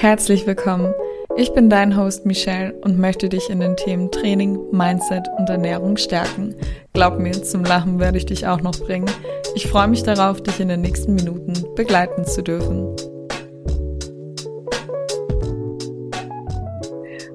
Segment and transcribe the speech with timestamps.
[0.00, 0.94] Herzlich willkommen.
[1.36, 5.96] Ich bin dein Host Michelle und möchte dich in den Themen Training, Mindset und Ernährung
[5.96, 6.54] stärken.
[6.92, 9.10] Glaub mir, zum Lachen werde ich dich auch noch bringen.
[9.56, 12.94] Ich freue mich darauf, dich in den nächsten Minuten begleiten zu dürfen.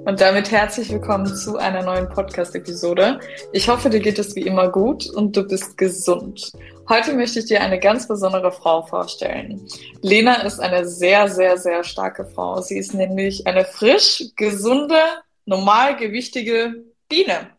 [0.06, 3.20] Und damit herzlich willkommen zu einer neuen Podcast-Episode.
[3.52, 6.54] Ich hoffe, dir geht es wie immer gut und du bist gesund.
[6.90, 9.66] Heute möchte ich dir eine ganz besondere Frau vorstellen.
[10.02, 12.62] Lena ist eine sehr, sehr, sehr starke Frau.
[12.62, 15.00] Sie ist nämlich eine frisch, gesunde,
[15.46, 17.52] normalgewichtige Biene.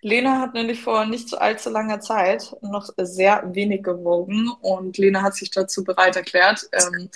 [0.00, 5.36] Lena hat nämlich vor nicht allzu langer Zeit noch sehr wenig gewogen und Lena hat
[5.36, 7.08] sich dazu bereit erklärt, ähm,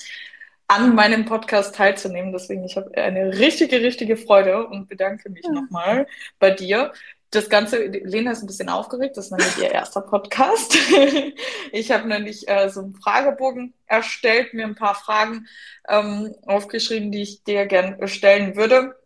[0.68, 2.32] an meinem Podcast teilzunehmen.
[2.32, 5.50] Deswegen, ich habe eine richtige, richtige Freude und bedanke mich ja.
[5.50, 6.06] nochmal
[6.38, 6.92] bei dir.
[7.30, 10.76] Das Ganze, Lena ist ein bisschen aufgeregt, das ist nämlich ihr erster Podcast.
[11.72, 15.46] ich habe nämlich äh, so einen Fragebogen erstellt, mir ein paar Fragen
[15.88, 18.96] ähm, aufgeschrieben, die ich dir gerne stellen würde,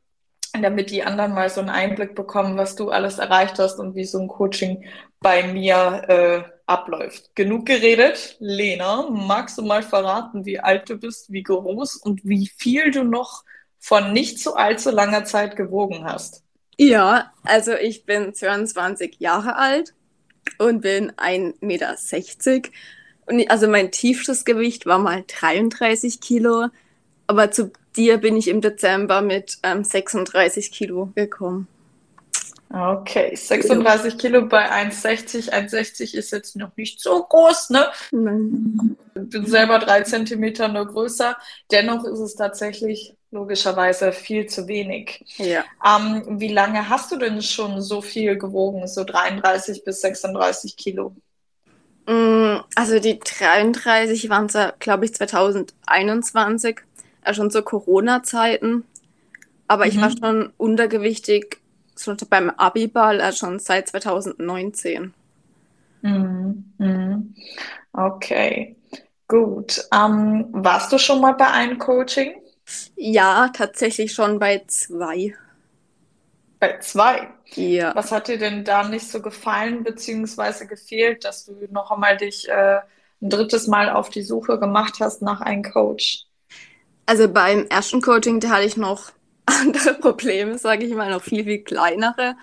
[0.53, 4.05] damit die anderen mal so einen Einblick bekommen, was du alles erreicht hast und wie
[4.05, 4.85] so ein Coaching
[5.21, 7.35] bei mir äh, abläuft.
[7.35, 8.37] Genug geredet.
[8.39, 13.03] Lena, magst du mal verraten, wie alt du bist, wie groß und wie viel du
[13.03, 13.45] noch
[13.79, 16.45] von nicht so allzu langer Zeit gewogen hast?
[16.83, 19.93] Ja, also ich bin 22 Jahre alt
[20.57, 21.97] und bin 1,60 Meter.
[23.27, 26.69] Und also mein tiefstes Gewicht war mal 33 Kilo,
[27.27, 31.69] aber zu dir bin ich im Dezember mit ähm, 36 Kilo gekommen.
[32.73, 35.53] Okay, 36 Kilo bei 1,60.
[35.53, 37.89] 1,60 ist jetzt noch nicht so groß, ne?
[38.11, 38.97] Nein.
[39.17, 41.37] Ich bin selber drei Zentimeter nur größer.
[41.71, 45.25] Dennoch ist es tatsächlich logischerweise viel zu wenig.
[45.37, 45.65] Ja.
[45.85, 48.87] Ähm, wie lange hast du denn schon so viel gewogen?
[48.89, 51.15] So 33 bis 36 Kilo?
[52.07, 56.81] Mm, also die 33 waren es, glaube ich, 2021,
[57.23, 58.85] also schon zu Corona-Zeiten.
[59.69, 59.91] Aber mhm.
[59.91, 60.19] ich war mhm.
[60.19, 61.61] schon untergewichtig
[61.97, 65.15] schon beim Abiball äh, schon seit 2019.
[66.03, 66.65] Mhm.
[66.79, 67.35] Mhm.
[67.93, 68.77] Okay,
[69.29, 69.87] gut.
[69.93, 72.41] Ähm, warst du schon mal bei einem Coaching?
[72.97, 75.35] Ja, tatsächlich schon bei zwei.
[76.59, 77.29] Bei zwei?
[77.55, 77.95] Ja.
[77.95, 80.67] Was hat dir denn da nicht so gefallen bzw.
[80.67, 82.81] gefehlt, dass du noch einmal dich äh,
[83.23, 86.27] ein drittes Mal auf die Suche gemacht hast nach einem Coach?
[87.07, 89.11] Also beim ersten Coaching, da hatte ich noch
[89.47, 92.37] andere Probleme, sage ich mal, noch viel, viel kleinere.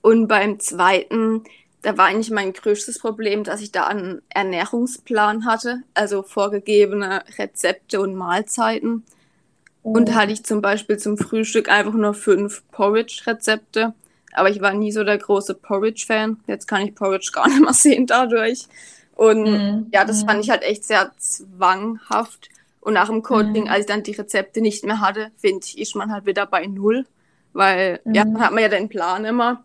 [0.00, 1.42] Und beim zweiten,
[1.82, 8.00] da war eigentlich mein größtes Problem, dass ich da einen Ernährungsplan hatte, also vorgegebene Rezepte
[8.00, 9.04] und Mahlzeiten.
[9.86, 9.92] Oh.
[9.92, 13.94] Und da hatte ich zum Beispiel zum Frühstück einfach nur fünf Porridge-Rezepte.
[14.32, 16.40] Aber ich war nie so der große Porridge-Fan.
[16.48, 18.66] Jetzt kann ich Porridge gar nicht mehr sehen dadurch.
[19.14, 19.86] Und mm.
[19.92, 22.48] ja, das fand ich halt echt sehr zwanghaft.
[22.80, 23.68] Und nach dem Coaching, mhm.
[23.68, 26.66] als ich dann die Rezepte nicht mehr hatte, finde ich, ist man halt wieder bei
[26.66, 27.06] Null.
[27.52, 28.14] Weil, mhm.
[28.14, 29.64] ja, dann hat man ja den Plan immer.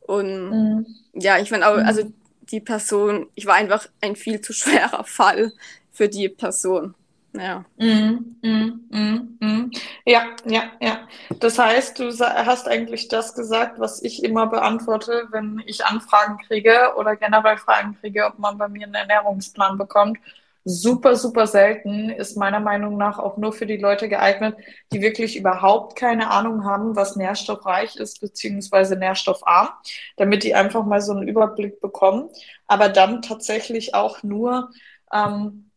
[0.00, 0.86] Und mhm.
[1.14, 1.86] ja, ich finde auch, mhm.
[1.86, 2.12] also
[2.42, 5.52] die Person, ich war einfach ein viel zu schwerer Fall
[5.92, 6.94] für die Person.
[7.34, 7.64] Ja.
[7.78, 9.70] Mm, mm, mm, mm.
[10.04, 11.08] Ja, ja, ja.
[11.40, 16.92] Das heißt, du hast eigentlich das gesagt, was ich immer beantworte, wenn ich Anfragen kriege
[16.96, 20.18] oder generell Fragen kriege, ob man bei mir einen Ernährungsplan bekommt
[20.64, 24.56] super, super selten, ist meiner Meinung nach auch nur für die Leute geeignet,
[24.92, 29.70] die wirklich überhaupt keine Ahnung haben, was nährstoffreich ist, beziehungsweise nährstoffarm,
[30.16, 32.28] damit die einfach mal so einen Überblick bekommen,
[32.66, 34.70] aber dann tatsächlich auch nur
[35.12, 35.70] ähm,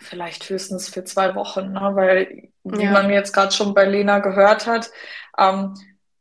[0.00, 1.90] vielleicht höchstens für zwei Wochen, ne?
[1.94, 2.90] weil wie ja.
[2.90, 4.90] man jetzt gerade schon bei Lena gehört hat,
[5.38, 5.74] ähm,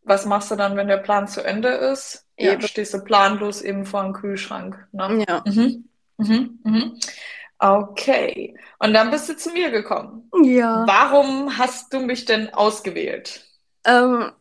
[0.04, 2.26] was machst du dann, wenn der Plan zu Ende ist?
[2.38, 4.88] Ja, stehst du planlos eben vor dem Kühlschrank.
[4.92, 5.26] Ne?
[5.28, 5.44] Ja.
[5.46, 5.90] Mhm.
[6.18, 6.60] Mhm.
[6.64, 7.00] Mhm.
[7.58, 8.56] Okay.
[8.80, 10.30] Und dann bist du zu mir gekommen.
[10.44, 10.84] Ja.
[10.86, 13.46] Warum hast du mich denn ausgewählt?
[13.86, 14.32] Ähm,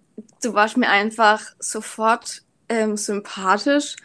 [0.43, 3.97] du warst mir einfach sofort ähm, sympathisch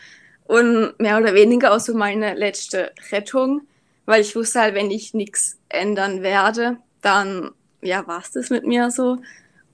[0.46, 3.68] und mehr oder weniger auch so meine letzte Rettung,
[4.10, 8.66] weil ich wusste halt, wenn ich nichts ändern werde, dann ja, war es das mit
[8.66, 9.20] mir so.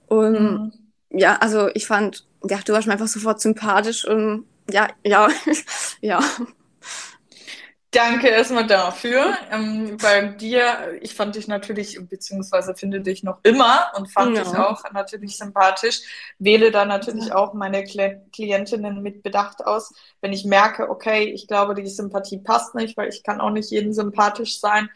[0.07, 0.73] Und mhm.
[1.09, 5.29] ja, also ich fand, ja, du warst mir einfach sofort sympathisch und ja, ja,
[6.01, 6.19] ja.
[7.95, 9.37] Danke erstmal dafür.
[9.49, 14.43] Ähm, bei dir, ich fand dich natürlich, beziehungsweise finde dich noch immer und fand ja.
[14.43, 16.01] dich auch natürlich sympathisch.
[16.37, 19.93] Wähle da natürlich auch meine Klientinnen mit Bedacht aus.
[20.19, 23.71] Wenn ich merke, okay, ich glaube, die Sympathie passt nicht, weil ich kann auch nicht
[23.71, 24.89] jeden sympathisch sein.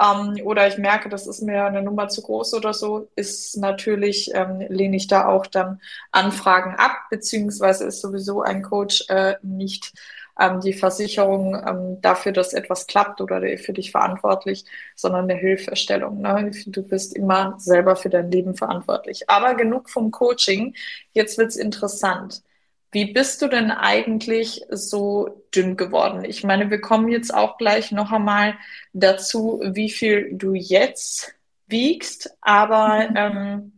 [0.00, 4.32] Ähm, oder ich merke, das ist mir eine Nummer zu groß oder so, ist natürlich,
[4.34, 5.80] ähm, lehne ich da auch dann
[6.10, 9.92] Anfragen ab, beziehungsweise ist sowieso ein Coach äh, nicht
[10.38, 14.64] ähm, die Versicherung ähm, dafür, dass etwas klappt oder für dich verantwortlich,
[14.94, 16.20] sondern eine Hilfestellung.
[16.20, 16.50] Ne?
[16.66, 19.28] Du bist immer selber für dein Leben verantwortlich.
[19.28, 20.74] Aber genug vom Coaching.
[21.12, 22.42] Jetzt wird's interessant.
[22.90, 26.24] Wie bist du denn eigentlich so dünn geworden?
[26.24, 28.54] Ich meine, wir kommen jetzt auch gleich noch einmal
[28.92, 31.34] dazu, wie viel du jetzt
[31.66, 33.16] wiegst, aber mhm.
[33.16, 33.72] ähm,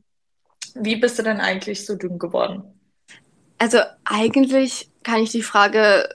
[0.74, 2.64] wie bist du denn eigentlich so dünn geworden?
[3.58, 6.08] Also eigentlich kann ich die Frage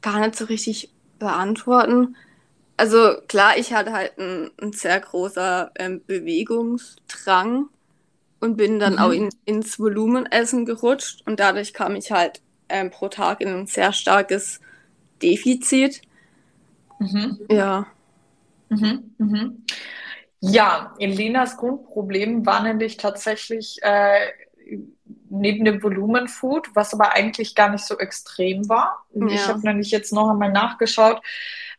[0.00, 2.16] gar nicht so richtig beantworten.
[2.76, 7.68] Also klar, ich hatte halt ein, ein sehr großer ähm, Bewegungsdrang
[8.40, 8.98] und bin dann mhm.
[8.98, 13.66] auch in, ins Volumenessen gerutscht und dadurch kam ich halt ähm, pro Tag in ein
[13.66, 14.60] sehr starkes
[15.22, 16.02] Defizit.
[17.00, 17.38] Mhm.
[17.50, 17.86] Ja.
[18.68, 19.14] Mhm.
[19.18, 19.64] Mhm.
[20.40, 24.28] Ja, Elenas Grundproblem war nämlich tatsächlich äh,
[25.30, 29.04] neben dem Volumenfood, was aber eigentlich gar nicht so extrem war.
[29.14, 29.26] Ja.
[29.26, 31.20] Ich habe nämlich jetzt noch einmal nachgeschaut.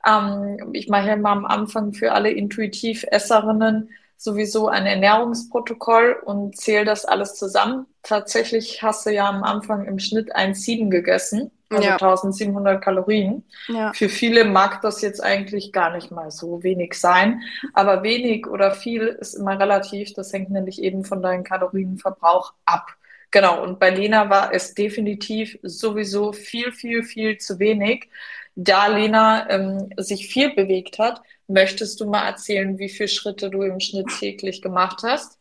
[0.05, 6.83] Ähm, ich mache ja mal am Anfang für alle Intuitiv-Esserinnen sowieso ein Ernährungsprotokoll und zähle
[6.83, 7.85] das alles zusammen.
[8.03, 11.93] Tatsächlich hast du ja am Anfang im Schnitt 1,7 gegessen, also ja.
[11.93, 13.45] 1700 Kalorien.
[13.69, 13.93] Ja.
[13.93, 17.43] Für viele mag das jetzt eigentlich gar nicht mal so wenig sein,
[17.73, 20.13] aber wenig oder viel ist immer relativ.
[20.13, 22.95] Das hängt nämlich eben von deinem Kalorienverbrauch ab.
[23.31, 28.09] Genau, und bei Lena war es definitiv sowieso viel, viel, viel zu wenig.
[28.55, 33.63] Da Lena ähm, sich viel bewegt hat, Möchtest du mal erzählen, wie viele Schritte du
[33.63, 35.39] im Schnitt täglich gemacht hast?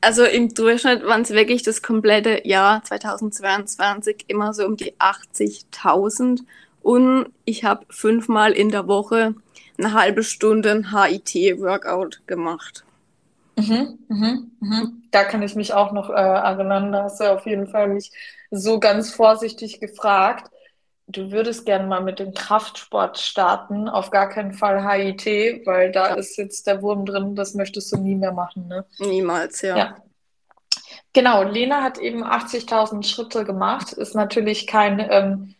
[0.00, 6.40] Also im Durchschnitt waren es wirklich das komplette Jahr 2022 immer so um die 80.000
[6.82, 9.34] und ich habe fünfmal in der Woche
[9.78, 12.84] eine halbe Stunde ein HIT-Workout gemacht.
[13.58, 15.02] Mhm, mhm, mhm.
[15.10, 16.92] Da kann ich mich auch noch äh, erinnern.
[16.92, 18.12] Da hast du auf jeden Fall mich
[18.50, 20.50] so ganz vorsichtig gefragt
[21.08, 26.10] du würdest gerne mal mit dem Kraftsport starten, auf gar keinen Fall HIT, weil da
[26.10, 26.14] ja.
[26.14, 28.68] ist jetzt der Wurm drin, das möchtest du nie mehr machen.
[28.68, 28.84] Ne?
[28.98, 29.76] Niemals, ja.
[29.76, 29.96] ja.
[31.14, 35.54] Genau, Lena hat eben 80.000 Schritte gemacht, ist natürlich kein ähm,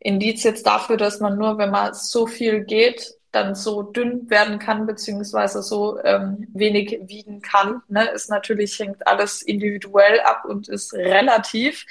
[0.00, 4.58] Indiz jetzt dafür, dass man nur, wenn man so viel geht, dann so dünn werden
[4.58, 7.82] kann, beziehungsweise so ähm, wenig wiegen kann.
[7.88, 8.08] Ne?
[8.10, 11.84] Ist natürlich, hängt alles individuell ab und ist relativ.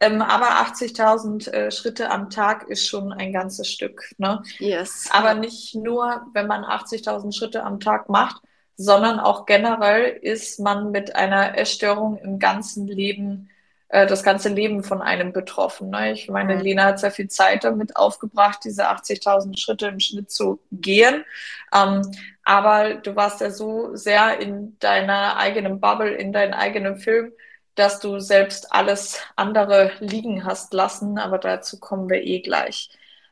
[0.00, 4.12] Ähm, aber 80.000 äh, Schritte am Tag ist schon ein ganzes Stück.
[4.18, 4.42] Ne?
[4.58, 5.08] Yes.
[5.12, 8.42] Aber nicht nur, wenn man 80.000 Schritte am Tag macht,
[8.76, 13.48] sondern auch generell ist man mit einer Essstörung im ganzen Leben,
[13.92, 15.90] äh, das ganze Leben von einem betroffen.
[15.90, 16.12] Ne?
[16.12, 16.62] Ich meine, mhm.
[16.62, 21.26] Lena hat sehr viel Zeit damit aufgebracht, diese 80.000 Schritte im Schnitt zu gehen.
[21.74, 22.00] Ähm,
[22.42, 27.32] aber du warst ja so sehr in deiner eigenen Bubble, in deinem eigenen Film,
[27.74, 32.90] dass du selbst alles andere liegen hast lassen, aber dazu kommen wir eh gleich.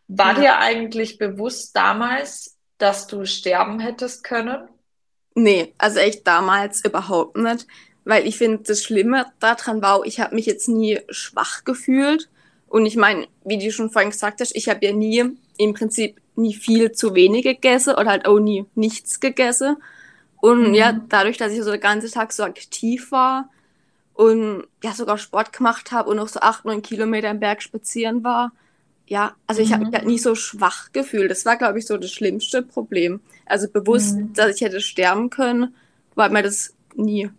[0.08, 0.40] War ja.
[0.40, 4.68] dir eigentlich bewusst damals, dass du sterben hättest können?
[5.34, 7.66] Nee, also echt damals überhaupt nicht,
[8.04, 12.28] weil ich finde, das Schlimme daran war, ich habe mich jetzt nie schwach gefühlt
[12.68, 15.24] und ich meine, wie du schon vorhin gesagt hast, ich habe ja nie
[15.58, 19.76] im Prinzip nie viel zu wenig gegessen oder halt auch nie nichts gegessen
[20.40, 20.74] und mhm.
[20.74, 23.50] ja, dadurch, dass ich so den ganzen Tag so aktiv war,
[24.20, 28.22] und ja sogar Sport gemacht habe und noch so acht, neun Kilometer im Berg spazieren
[28.22, 28.52] war.
[29.06, 31.30] Ja, also ich habe mich halt nie so schwach gefühlt.
[31.30, 33.20] Das war, glaube ich, so das schlimmste Problem.
[33.46, 34.34] Also bewusst, mhm.
[34.34, 35.74] dass ich hätte sterben können,
[36.16, 37.30] war mir das nie.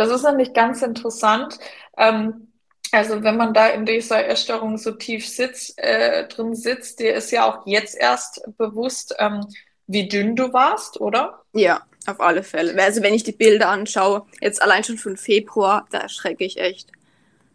[0.00, 1.58] Das ist nämlich ganz interessant.
[1.98, 2.48] Ähm,
[2.90, 7.30] also wenn man da in dieser Erstörung so tief sitzt, äh, drin sitzt, dir ist
[7.32, 9.46] ja auch jetzt erst bewusst, ähm,
[9.86, 11.42] wie dünn du warst, oder?
[11.52, 11.82] Ja.
[12.06, 12.82] Auf alle Fälle.
[12.82, 16.90] Also wenn ich die Bilder anschaue, jetzt allein schon von Februar, da erschrecke ich echt.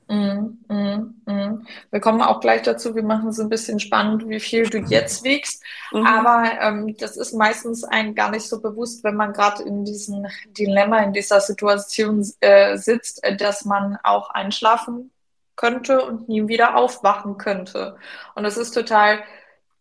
[0.08, 1.68] Mm, mm, mm.
[1.90, 5.24] Wir kommen auch gleich dazu, wir machen es ein bisschen spannend, wie viel du jetzt
[5.24, 5.64] wiegst.
[5.92, 6.06] Mhm.
[6.06, 10.28] Aber ähm, das ist meistens ein gar nicht so bewusst, wenn man gerade in diesem
[10.58, 15.12] Dilemma, in dieser Situation äh, sitzt, äh, dass man auch einschlafen
[15.56, 17.98] könnte und nie wieder aufwachen könnte.
[18.36, 19.24] Und das ist total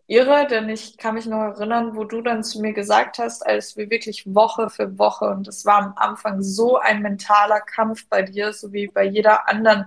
[0.06, 3.76] irre, denn ich kann mich noch erinnern, wo du dann zu mir gesagt hast, als
[3.76, 8.22] wir wirklich Woche für Woche, und es war am Anfang so ein mentaler Kampf bei
[8.22, 9.86] dir, so wie bei jeder anderen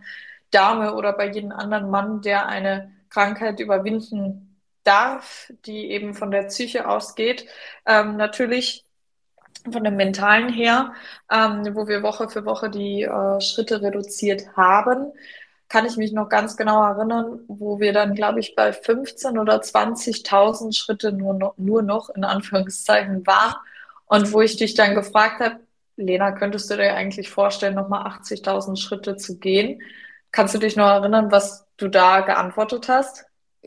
[0.52, 6.44] Dame oder bei jedem anderen Mann, der eine Krankheit überwinden darf, die eben von der
[6.44, 7.46] Psyche ausgeht.
[7.86, 8.86] Ähm, natürlich
[9.70, 10.94] von dem Mentalen her,
[11.32, 15.12] ähm, wo wir Woche für Woche die äh, Schritte reduziert haben
[15.70, 19.62] kann ich mich noch ganz genau erinnern, wo wir dann, glaube ich, bei 15 oder
[19.62, 23.56] 20.000 Schritte nur noch, nur noch in Anführungszeichen waren
[24.06, 25.60] und wo ich dich dann gefragt habe,
[25.98, 29.82] Lena, könntest du dir eigentlich vorstellen, nochmal 80.000 Schritte zu gehen?
[30.38, 33.26] Kannst du dich noch erinnern, was du da geantwortet hast?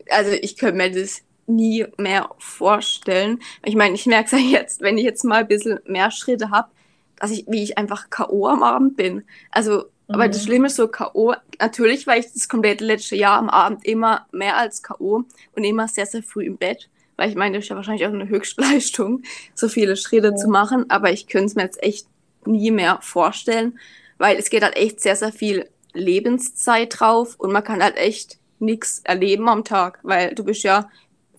[0.09, 3.41] also ich könnte mir das nie mehr vorstellen.
[3.65, 6.51] Ich meine, ich merke es ja jetzt, wenn ich jetzt mal ein bisschen mehr Schritte
[6.51, 6.69] habe,
[7.17, 8.47] dass ich, wie ich einfach K.O.
[8.47, 9.25] am Abend bin.
[9.51, 10.15] Also, mhm.
[10.15, 10.47] aber das mhm.
[10.47, 11.35] Schlimme ist so K.O.
[11.59, 15.25] Natürlich war ich das komplette letzte Jahr am Abend immer mehr als K.O.
[15.55, 16.89] und immer sehr, sehr früh im Bett.
[17.17, 19.23] Weil ich meine, das ist ja wahrscheinlich auch eine Höchstleistung,
[19.55, 20.37] so viele Schritte mhm.
[20.37, 20.89] zu machen.
[20.89, 22.07] Aber ich könnte es mir jetzt echt
[22.47, 23.79] nie mehr vorstellen,
[24.19, 28.39] weil es geht halt echt sehr, sehr viel Lebenszeit drauf und man kann halt echt
[28.59, 30.89] nichts erleben am Tag, weil du bist ja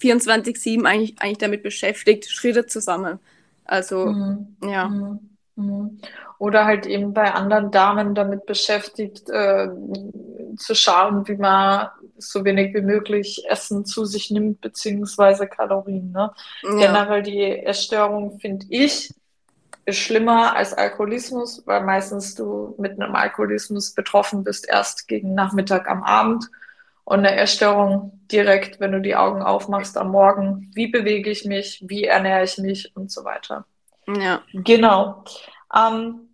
[0.01, 3.19] 24-7 eigentlich, eigentlich damit beschäftigt, Schritte zu sammeln.
[3.65, 4.57] Also, mhm.
[4.63, 4.87] ja.
[4.87, 5.19] Mhm.
[5.55, 5.99] mhm.
[6.39, 9.69] Oder halt eben bei anderen Damen damit beschäftigt, äh,
[10.57, 16.11] zu schauen, wie man so wenig wie möglich Essen zu sich nimmt, beziehungsweise Kalorien.
[16.11, 16.31] Ne?
[16.63, 16.71] Ja.
[16.71, 19.13] Generell die Essstörung, finde ich,
[19.85, 25.89] ist schlimmer als Alkoholismus, weil meistens du mit einem Alkoholismus betroffen bist, erst gegen Nachmittag
[25.89, 26.49] am Abend
[27.03, 30.71] und eine Essstörung direkt, wenn du die Augen aufmachst am Morgen.
[30.73, 31.83] Wie bewege ich mich?
[31.87, 32.95] Wie ernähre ich mich?
[32.95, 33.65] Und so weiter.
[34.07, 34.41] Ja.
[34.53, 35.23] Genau.
[35.75, 36.30] Ähm,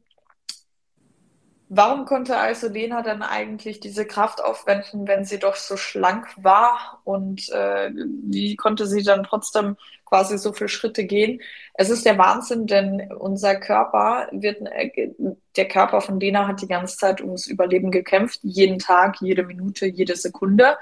[1.70, 7.02] warum konnte also Lena dann eigentlich diese Kraft aufwenden, wenn sie doch so schlank war?
[7.04, 11.42] Und äh, wie konnte sie dann trotzdem quasi so viele Schritte gehen.
[11.74, 15.12] Es ist der Wahnsinn, denn unser Körper wird, äh,
[15.56, 19.86] der Körper von Lena hat die ganze Zeit ums Überleben gekämpft, jeden Tag, jede Minute,
[19.86, 20.78] jede Sekunde.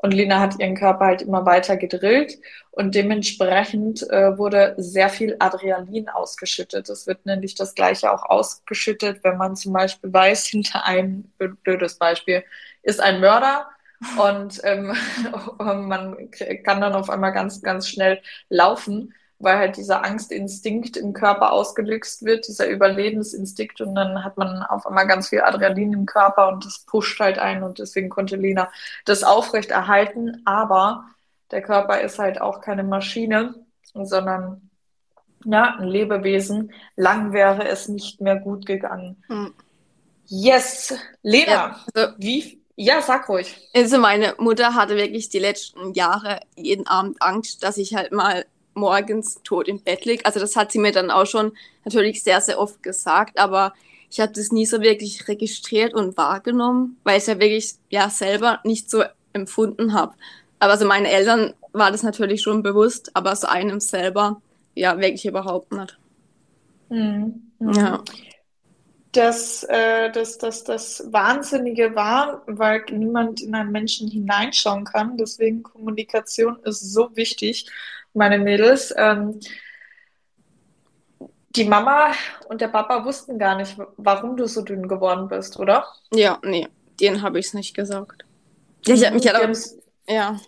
[0.00, 2.38] Und Lena hat ihren Körper halt immer weiter gedrillt.
[2.70, 6.88] Und dementsprechend äh, wurde sehr viel Adrenalin ausgeschüttet.
[6.88, 11.32] Es wird nämlich das Gleiche auch ausgeschüttet, wenn man zum Beispiel weiß, hinter einem,
[11.64, 12.44] blödes Beispiel,
[12.82, 13.68] ist ein Mörder.
[14.16, 14.94] Und ähm,
[15.58, 16.30] man
[16.64, 22.24] kann dann auf einmal ganz, ganz schnell laufen, weil halt dieser Angstinstinkt im Körper ausgelöst
[22.24, 26.64] wird, dieser Überlebensinstinkt und dann hat man auf einmal ganz viel Adrenalin im Körper und
[26.64, 28.70] das pusht halt ein und deswegen konnte Lena
[29.04, 31.04] das aufrecht erhalten, aber
[31.50, 33.54] der Körper ist halt auch keine Maschine,
[33.94, 34.68] sondern
[35.44, 36.72] ja, ein Lebewesen.
[36.96, 39.22] Lang wäre es nicht mehr gut gegangen.
[39.28, 39.54] Hm.
[40.26, 43.68] Yes, Lena, ja, also, wie ja, sag ruhig.
[43.74, 48.44] Also meine Mutter hatte wirklich die letzten Jahre jeden Abend Angst, dass ich halt mal
[48.78, 50.24] morgens tot im Bett liege.
[50.24, 51.52] Also das hat sie mir dann auch schon
[51.84, 53.74] natürlich sehr, sehr oft gesagt, aber
[54.10, 58.10] ich habe das nie so wirklich registriert und wahrgenommen, weil ich es ja wirklich ja
[58.10, 60.14] selber nicht so empfunden habe.
[60.58, 64.40] Aber so meine Eltern war das natürlich schon bewusst, aber so einem selber
[64.74, 65.98] ja wirklich überhaupt nicht.
[66.88, 67.42] Mhm.
[67.60, 68.02] Ja
[69.12, 75.16] dass äh, das, das, das Wahnsinnige war, weil niemand in einen Menschen hineinschauen kann.
[75.16, 77.66] Deswegen Kommunikation ist so wichtig,
[78.18, 78.92] meine Mädels.
[78.96, 79.40] Ähm,
[81.56, 82.12] die Mama
[82.48, 85.86] und der Papa wussten gar nicht, warum du so dünn geworden bist, oder?
[86.12, 86.68] Ja, nee,
[87.00, 88.24] denen habe ich es nicht gesagt.
[88.86, 89.56] Ja, ich habe mich ja, auch,
[90.08, 90.40] ja.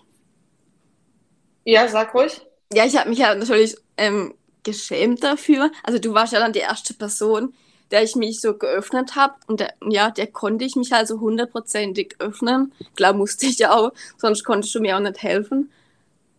[1.65, 2.41] Ja, sag ruhig.
[2.73, 5.71] Ja, ich habe mich ja natürlich ähm, geschämt dafür.
[5.83, 7.55] Also du warst ja dann die erste Person,
[7.91, 9.35] der ich mich so geöffnet habe.
[9.47, 12.73] Und der, ja, der konnte ich mich also hundertprozentig öffnen.
[12.95, 15.71] Klar musste ich ja auch, sonst konntest du mir auch nicht helfen.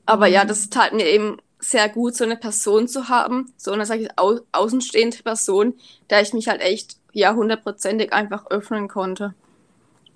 [0.06, 0.34] Aber mhm.
[0.34, 4.00] ja, das tat mir eben sehr gut, so eine Person zu haben, so eine, sag
[4.00, 5.76] ich, au außenstehende Person,
[6.10, 9.36] der ich mich halt echt, ja, hundertprozentig einfach öffnen konnte.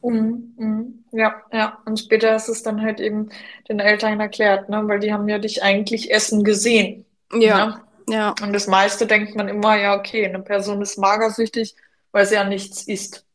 [0.01, 1.05] Mhm, mhm.
[1.11, 1.79] Ja, ja.
[1.85, 3.29] Und später ist es dann halt eben
[3.69, 4.87] den Eltern erklärt, ne?
[4.87, 7.05] weil die haben ja dich eigentlich essen gesehen.
[7.33, 7.65] Ja.
[7.65, 7.81] Ne?
[8.07, 8.35] Ja.
[8.41, 11.75] Und das meiste denkt man immer, ja, okay, eine Person ist magersüchtig,
[12.11, 13.25] weil sie ja nichts isst.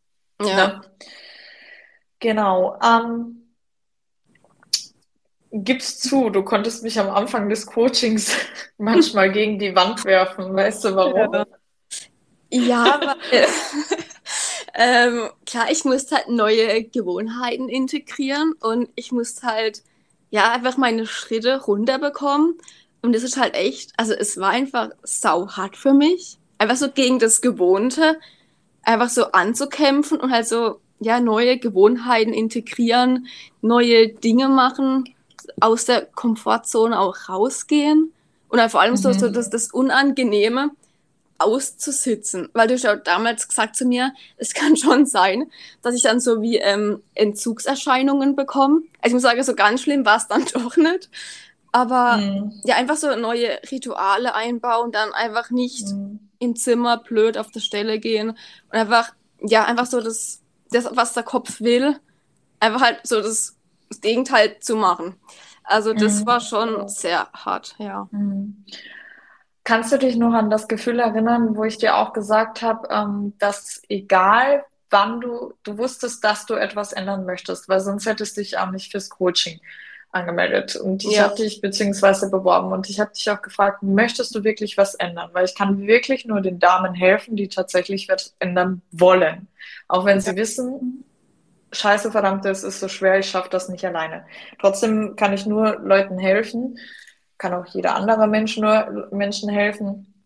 [0.40, 0.46] Ja.
[0.56, 0.80] Ne?
[2.20, 2.78] Genau.
[2.82, 3.49] Ähm,
[5.52, 8.36] gib's zu, du konntest mich am Anfang des Coachings
[8.78, 10.54] manchmal gegen die Wand werfen.
[10.54, 11.32] Weißt du warum?
[11.32, 11.46] Ja,
[12.50, 13.46] ja weil,
[14.74, 19.82] ähm, klar, ich musste halt neue Gewohnheiten integrieren und ich musste halt
[20.30, 22.54] ja einfach meine Schritte runterbekommen.
[23.02, 26.38] Und es ist halt echt, also es war einfach sau hart für mich.
[26.58, 28.18] Einfach so gegen das Gewohnte,
[28.82, 33.26] einfach so anzukämpfen und halt so, ja, neue Gewohnheiten integrieren,
[33.62, 35.14] neue Dinge machen,
[35.60, 38.12] aus der Komfortzone auch rausgehen.
[38.48, 38.98] Und dann vor allem mhm.
[38.98, 39.32] so, so mhm.
[39.32, 40.70] das, das Unangenehme
[41.38, 42.50] auszusitzen.
[42.52, 45.50] Weil du hast ja damals gesagt zu mir, es kann schon sein,
[45.82, 48.82] dass ich dann so wie ähm, Entzugserscheinungen bekomme.
[49.00, 51.08] Also ich muss sagen, so ganz schlimm war es dann doch nicht.
[51.72, 52.52] Aber mhm.
[52.64, 56.20] ja, einfach so neue Rituale einbauen, dann einfach nicht mhm.
[56.38, 60.40] im Zimmer blöd auf der Stelle gehen und einfach, ja, einfach so das,
[60.70, 61.96] das, was der Kopf will,
[62.58, 63.56] einfach halt so das,
[63.90, 65.16] das Gegenteil zu machen.
[65.64, 66.26] Also das mhm.
[66.26, 68.08] war schon sehr hart, ja.
[68.10, 68.64] Mhm.
[69.62, 73.34] Kannst du dich noch an das Gefühl erinnern, wo ich dir auch gesagt habe, ähm,
[73.38, 78.40] dass egal wann du, du wusstest, dass du etwas ändern möchtest, weil sonst hättest du
[78.40, 79.60] dich auch nicht fürs Coaching
[80.12, 81.24] angemeldet und ich ja.
[81.24, 85.30] habe dich beziehungsweise beworben und ich habe dich auch gefragt, möchtest du wirklich was ändern?
[85.32, 89.46] Weil ich kann wirklich nur den Damen helfen, die tatsächlich was ändern wollen.
[89.86, 91.04] Auch wenn sie wissen,
[91.72, 94.26] scheiße verdammt, es ist so schwer, ich schaffe das nicht alleine.
[94.60, 96.78] Trotzdem kann ich nur Leuten helfen,
[97.38, 100.24] kann auch jeder andere Mensch nur Menschen helfen,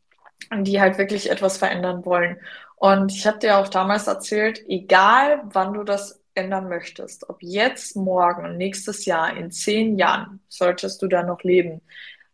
[0.52, 2.38] die halt wirklich etwas verändern wollen.
[2.76, 7.96] Und ich habe dir auch damals erzählt, egal wann du das ändern möchtest, ob jetzt,
[7.96, 11.80] morgen, nächstes Jahr, in zehn Jahren, solltest du da noch leben,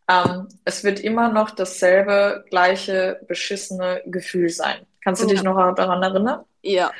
[0.08, 4.86] ähm, es wird immer noch dasselbe, gleiche, beschissene Gefühl sein.
[5.04, 5.34] Kannst du ja.
[5.34, 6.44] dich noch daran erinnern?
[6.62, 6.90] Ja.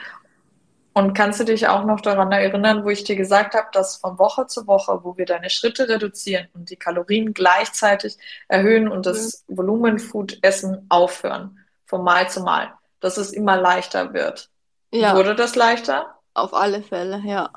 [0.92, 4.18] Und kannst du dich auch noch daran erinnern, wo ich dir gesagt habe, dass von
[4.18, 8.18] Woche zu Woche, wo wir deine Schritte reduzieren und die Kalorien gleichzeitig
[8.49, 9.59] erhöhen und das mhm.
[9.59, 14.50] Volumenfood-Essen aufhören, von Mal zu Mal, dass es immer leichter wird.
[14.92, 15.14] Ja.
[15.14, 16.18] Wurde das leichter?
[16.35, 17.50] Auf alle Fälle, ja.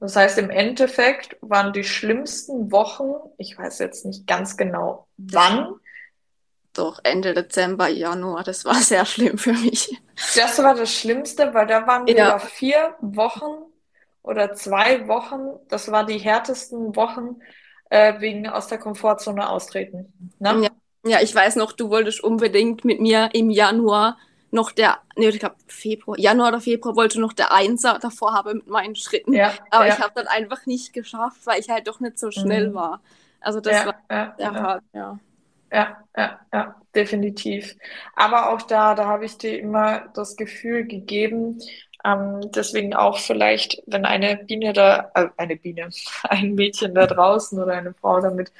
[0.00, 5.76] Das heißt, im Endeffekt waren die schlimmsten Wochen, ich weiß jetzt nicht ganz genau wann,
[6.78, 10.00] doch Ende Dezember, Januar, das war sehr schlimm für mich.
[10.36, 12.38] Das war das Schlimmste, weil da waren ja.
[12.38, 13.64] vier Wochen
[14.22, 17.36] oder zwei Wochen, das waren die härtesten Wochen
[17.90, 20.12] äh, wegen aus der Komfortzone austreten.
[20.38, 20.62] Ne?
[20.62, 21.10] Ja.
[21.10, 24.16] ja, ich weiß noch, du wolltest unbedingt mit mir im Januar
[24.50, 28.58] noch der, nee, ich glaube Februar, Januar oder Februar wollte noch der Einser davor haben
[28.58, 29.32] mit meinen Schritten.
[29.32, 29.94] Ja, aber ja.
[29.94, 32.74] ich habe dann einfach nicht geschafft, weil ich halt doch nicht so schnell mhm.
[32.74, 33.00] war.
[33.40, 35.18] Also das ja, war sehr hart, ja
[35.74, 37.76] ja, ja, ja, definitiv.
[38.14, 41.60] Aber auch da, da habe ich dir immer das Gefühl gegeben,
[42.04, 45.90] ähm, deswegen auch vielleicht, wenn eine Biene da, äh, eine Biene,
[46.22, 48.52] ein Mädchen da draußen oder eine Frau damit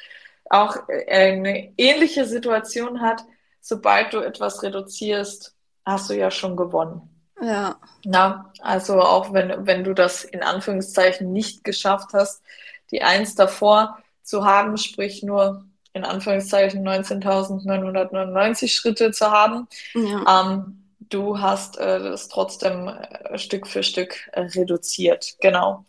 [0.50, 0.76] auch
[1.08, 3.24] eine ähnliche Situation hat,
[3.60, 5.54] sobald du etwas reduzierst,
[5.84, 7.08] hast du ja schon gewonnen.
[7.40, 7.76] Ja.
[8.04, 12.42] Na, also auch wenn, wenn du das in Anführungszeichen nicht geschafft hast,
[12.90, 19.68] die Eins davor zu haben, sprich nur in Anführungszeichen 19.999 Schritte zu haben.
[19.94, 20.42] Ja.
[20.42, 25.36] Ähm, du hast äh, das trotzdem äh, Stück für Stück äh, reduziert.
[25.40, 25.86] Genau.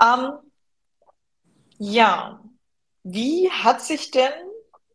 [0.00, 0.32] Ähm,
[1.78, 2.40] ja,
[3.02, 4.32] wie hat sich denn,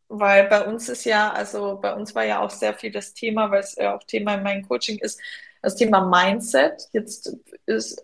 [0.08, 3.50] weil bei uns ist ja, also bei uns war ja auch sehr viel das Thema,
[3.50, 5.20] weil es ja auch Thema in meinem Coaching ist,
[5.62, 6.90] das Thema Mindset.
[6.92, 7.36] Jetzt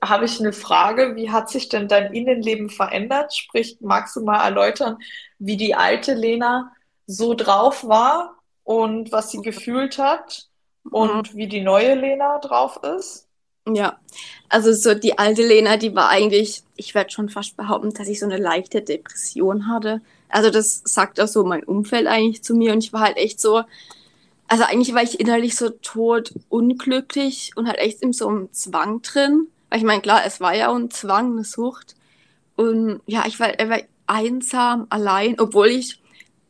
[0.03, 3.35] habe ich eine Frage, wie hat sich denn dein Innenleben verändert?
[3.35, 4.97] Sprich, magst du mal erläutern,
[5.39, 6.71] wie die alte Lena
[7.05, 10.47] so drauf war und was sie gefühlt hat
[10.89, 11.37] und mhm.
[11.37, 13.27] wie die neue Lena drauf ist?
[13.69, 13.99] Ja,
[14.49, 18.19] also so die alte Lena, die war eigentlich, ich werde schon fast behaupten, dass ich
[18.19, 20.01] so eine leichte Depression hatte.
[20.29, 23.41] Also das sagt auch so mein Umfeld eigentlich zu mir und ich war halt echt
[23.41, 23.63] so,
[24.47, 29.01] also eigentlich war ich innerlich so tot unglücklich und halt echt in so einem Zwang
[29.01, 29.47] drin.
[29.69, 31.95] Weil ich meine, klar, es war ja auch ein Zwang, eine Sucht.
[32.55, 36.01] Und ja, ich war, ich war einsam, allein, obwohl ich,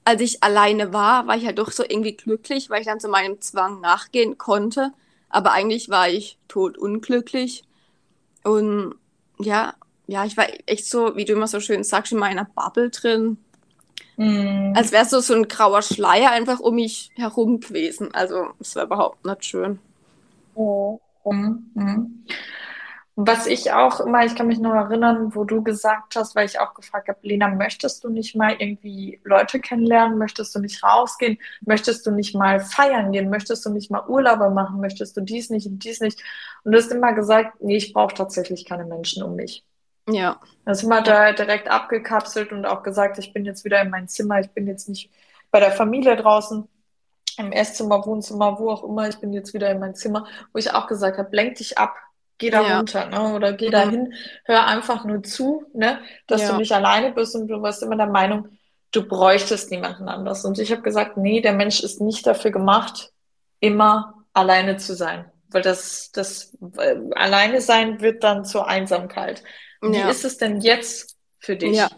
[0.06, 3.10] als ich alleine war, war ich halt doch so irgendwie glücklich, weil ich dann zu
[3.10, 4.94] meinem Zwang nachgehen konnte.
[5.30, 7.64] Aber eigentlich war ich tot unglücklich.
[8.44, 8.96] Und
[9.40, 9.74] ja,
[10.08, 13.38] ja, ich war echt so, wie du immer so schön sagst, in meiner Bubble drin.
[14.16, 14.74] Mhm.
[14.76, 18.14] Als wäre so, so ein grauer Schleier einfach um mich herum gewesen.
[18.14, 19.80] Also es war überhaupt nicht schön.
[20.56, 21.00] Oh.
[21.26, 22.24] Mhm.
[23.20, 26.60] Was ich auch immer, ich kann mich noch erinnern, wo du gesagt hast, weil ich
[26.60, 30.20] auch gefragt habe, Lena, möchtest du nicht mal irgendwie Leute kennenlernen?
[30.20, 31.40] Möchtest du nicht rausgehen?
[31.62, 33.32] Möchtest du nicht mal feiern gehen?
[33.32, 34.80] Möchtest du nicht mal Urlaube machen?
[34.82, 36.22] Möchtest du dies nicht und dies nicht?
[36.64, 39.66] Und du hast immer gesagt, nee, ich brauche tatsächlich keine Menschen um mich.
[40.08, 40.40] Ja.
[40.64, 44.08] Das ist immer da direkt abgekapselt und auch gesagt, ich bin jetzt wieder in mein
[44.08, 45.10] Zimmer, ich bin jetzt nicht
[45.50, 46.68] bei der Familie draußen,
[47.38, 50.72] im Esszimmer, Wohnzimmer, wo auch immer, ich bin jetzt wieder in mein Zimmer, wo ich
[50.72, 51.96] auch gesagt habe, lenk dich ab,
[52.38, 52.78] geh da ja.
[52.78, 53.34] runter, ne?
[53.36, 54.14] Oder geh da hin,
[54.46, 56.00] hör einfach nur zu, ne?
[56.28, 56.52] Dass ja.
[56.52, 58.50] du nicht alleine bist und du warst immer der Meinung,
[58.92, 60.46] du bräuchtest niemanden anders.
[60.46, 63.12] Und ich habe gesagt, nee, der Mensch ist nicht dafür gemacht,
[63.60, 65.26] immer alleine zu sein.
[65.50, 69.44] Weil das, das äh, alleine sein wird dann zur Einsamkeit.
[69.82, 70.10] Wie ja.
[70.10, 71.76] ist es denn jetzt für dich?
[71.76, 71.90] Ja,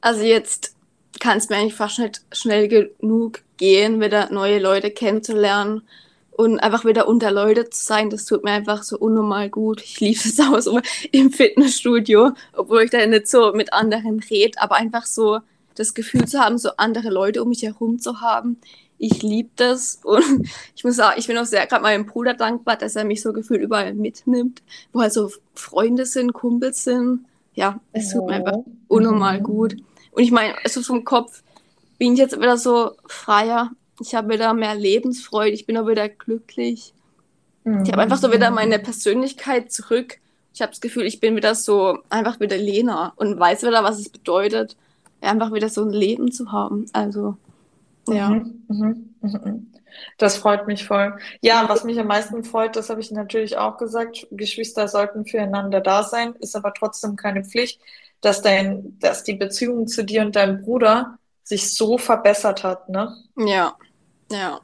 [0.00, 0.74] also jetzt
[1.20, 5.86] kann es mir eigentlich fast nicht schnell genug gehen, wieder neue Leute kennenzulernen
[6.36, 8.10] und einfach wieder unter Leute zu sein.
[8.10, 9.82] Das tut mir einfach so unnormal gut.
[9.82, 10.80] Ich liebe es auch so
[11.12, 15.40] im Fitnessstudio, obwohl ich da nicht so mit anderen rede, aber einfach so
[15.74, 18.58] das Gefühl zu haben, so andere Leute um mich herum zu haben.
[18.98, 22.76] Ich liebe das und ich muss sagen, ich bin auch sehr gerade meinem Bruder dankbar,
[22.76, 27.26] dass er mich so gefühlt überall mitnimmt, wo halt so Freunde sind, Kumpels sind.
[27.54, 29.44] Ja, es tut mir einfach unnormal mhm.
[29.44, 29.76] gut.
[30.10, 31.42] Und ich meine, also vom Kopf
[31.98, 33.70] bin ich jetzt wieder so freier.
[34.00, 35.52] Ich habe wieder mehr Lebensfreude.
[35.52, 36.94] Ich bin auch wieder glücklich.
[37.64, 37.82] Mhm.
[37.84, 38.56] Ich habe einfach so wieder mhm.
[38.56, 40.18] meine Persönlichkeit zurück.
[40.52, 43.98] Ich habe das Gefühl, ich bin wieder so einfach wieder Lena und weiß wieder, was
[43.98, 44.76] es bedeutet,
[45.20, 46.86] einfach wieder so ein Leben zu haben.
[46.92, 47.36] Also,
[48.08, 48.30] ja.
[48.30, 49.66] Mhm, mhm, mhm.
[50.18, 51.16] Das freut mich voll.
[51.40, 55.80] Ja, was mich am meisten freut, das habe ich natürlich auch gesagt, Geschwister sollten füreinander
[55.80, 57.80] da sein, ist aber trotzdem keine Pflicht,
[58.20, 63.14] dass dein, dass die Beziehung zu dir und deinem Bruder sich so verbessert hat, ne?
[63.36, 63.76] Ja,
[64.30, 64.60] ja.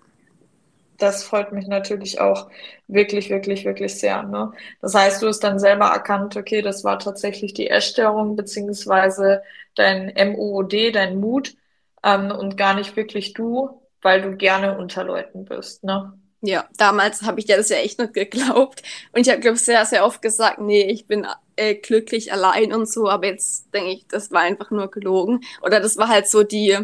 [0.99, 2.51] Das freut mich natürlich auch
[2.87, 4.23] wirklich, wirklich, wirklich sehr.
[4.23, 4.53] Ne?
[4.83, 9.43] Das heißt, du hast dann selber erkannt, okay, das war tatsächlich die Essstörung beziehungsweise
[9.75, 11.55] dein MOOD, dein Mut
[12.05, 15.85] ähm, und gar nicht wirklich du, weil du gerne unter Leuten bist.
[15.85, 16.13] Ne?
[16.43, 18.83] Ja, damals habe ich dir das ja echt nicht geglaubt.
[19.13, 22.73] Und ich habe, glaube ich, sehr, sehr oft gesagt, nee, ich bin äh, glücklich allein
[22.73, 23.09] und so.
[23.09, 25.41] Aber jetzt denke ich, das war einfach nur gelogen.
[25.63, 26.79] Oder das war halt so die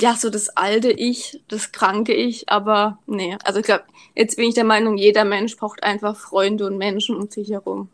[0.00, 3.84] ja, so das alte Ich, das kranke Ich, aber nee, also ich glaube,
[4.14, 7.88] jetzt bin ich der Meinung, jeder Mensch braucht einfach Freunde und Menschen um sich herum.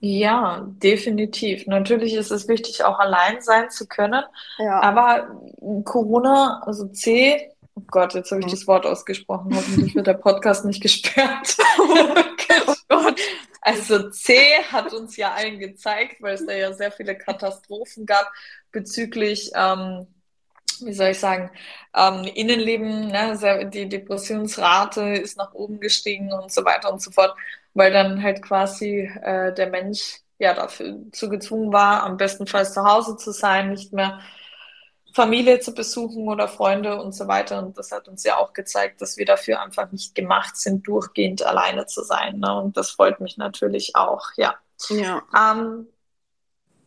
[0.00, 1.68] Ja, definitiv.
[1.68, 4.24] Natürlich ist es wichtig, auch allein sein zu können.
[4.58, 4.80] Ja.
[4.80, 5.40] Aber
[5.84, 9.54] Corona, also C, oh Gott, jetzt habe ich das Wort ausgesprochen.
[9.54, 11.56] Hoffentlich wird der Podcast nicht gesperrt.
[11.78, 12.04] oh
[12.88, 13.20] Gott.
[13.60, 14.34] Also C
[14.72, 18.28] hat uns ja allen gezeigt, weil es da ja sehr viele Katastrophen gab
[18.72, 20.08] bezüglich ähm,
[20.80, 21.50] wie soll ich sagen,
[21.94, 27.34] ähm, Innenleben, ne, die Depressionsrate ist nach oben gestiegen und so weiter und so fort,
[27.74, 32.84] weil dann halt quasi äh, der Mensch ja dafür zu gezwungen war, am bestenfalls zu
[32.84, 34.20] Hause zu sein, nicht mehr
[35.14, 37.62] Familie zu besuchen oder Freunde und so weiter.
[37.62, 41.44] Und das hat uns ja auch gezeigt, dass wir dafür einfach nicht gemacht sind, durchgehend
[41.44, 42.38] alleine zu sein.
[42.38, 42.60] Ne?
[42.60, 44.54] Und das freut mich natürlich auch, ja.
[44.88, 45.22] Ja.
[45.36, 45.86] Ähm,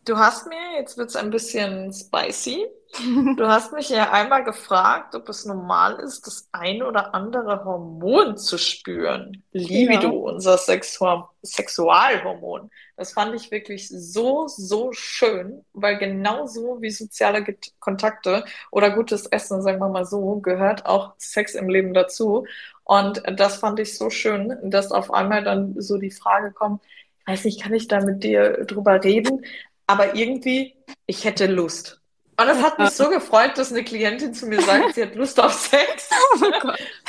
[0.06, 2.66] du hast mir, jetzt wird es ein bisschen spicy,
[3.36, 8.36] Du hast mich ja einmal gefragt, ob es normal ist, das ein oder andere Hormon
[8.36, 9.42] zu spüren.
[9.52, 10.32] Libido, ja.
[10.32, 12.70] unser Sexual Sexualhormon.
[12.96, 17.44] Das fand ich wirklich so, so schön, weil genauso wie soziale
[17.78, 22.46] Kontakte oder gutes Essen, sagen wir mal so, gehört auch Sex im Leben dazu.
[22.84, 26.82] Und das fand ich so schön, dass auf einmal dann so die Frage kommt,
[27.26, 29.44] weiß nicht, kann ich da mit dir drüber reden?
[29.86, 30.74] Aber irgendwie,
[31.06, 32.00] ich hätte Lust.
[32.38, 35.40] Und es hat mich so gefreut, dass eine Klientin zu mir sagt, sie hat Lust
[35.40, 36.10] auf Sex.
[36.38, 36.48] Oh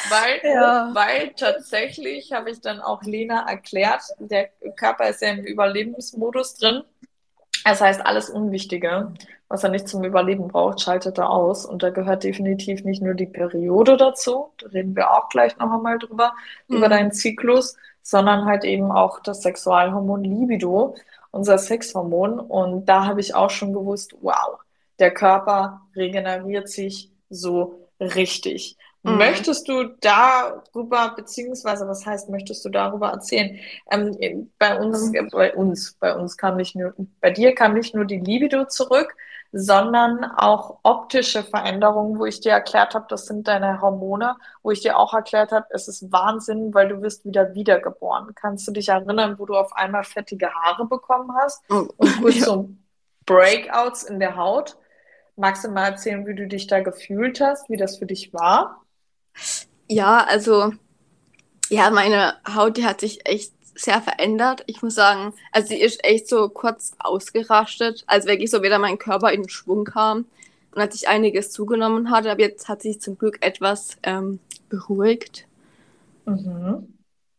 [0.09, 0.89] weil, ja.
[0.93, 6.83] weil tatsächlich habe ich dann auch Lena erklärt, der Körper ist ja im Überlebensmodus drin.
[7.65, 9.11] Das heißt, alles Unwichtige,
[9.49, 11.65] was er nicht zum Überleben braucht, schaltet er aus.
[11.65, 15.71] Und da gehört definitiv nicht nur die Periode dazu, da reden wir auch gleich noch
[15.71, 16.33] einmal drüber,
[16.67, 16.77] mhm.
[16.77, 20.95] über deinen Zyklus, sondern halt eben auch das Sexualhormon Libido,
[21.37, 22.39] unser Sexhormon.
[22.39, 24.59] Und da habe ich auch schon gewusst, wow,
[24.99, 28.77] der Körper regeneriert sich so richtig.
[29.03, 29.17] Mhm.
[29.17, 33.59] Möchtest du darüber, beziehungsweise was heißt, möchtest du darüber erzählen?
[33.91, 37.95] Ähm, bei uns, äh, bei uns, bei uns kam nicht nur, bei dir kam nicht
[37.95, 39.15] nur die Libido zurück,
[39.51, 44.81] sondern auch optische Veränderungen, wo ich dir erklärt habe, das sind deine Hormone, wo ich
[44.81, 48.35] dir auch erklärt habe, es ist Wahnsinn, weil du wirst wieder wiedergeboren.
[48.35, 51.87] Kannst du dich erinnern, wo du auf einmal fettige Haare bekommen hast oh.
[51.97, 52.45] und kurz ja.
[52.45, 52.69] so
[53.25, 54.77] Breakouts in der Haut?
[55.35, 58.81] Magst du mal erzählen, wie du dich da gefühlt hast, wie das für dich war?
[59.87, 60.73] Ja, also,
[61.69, 64.63] ja, meine Haut, die hat sich echt sehr verändert.
[64.67, 68.97] Ich muss sagen, also sie ist echt so kurz ausgerastet, als wirklich so wieder mein
[68.97, 70.25] Körper in Schwung kam
[70.73, 75.47] und als ich einiges zugenommen hatte, aber jetzt hat sich zum Glück etwas ähm, beruhigt.
[76.25, 76.93] Mhm.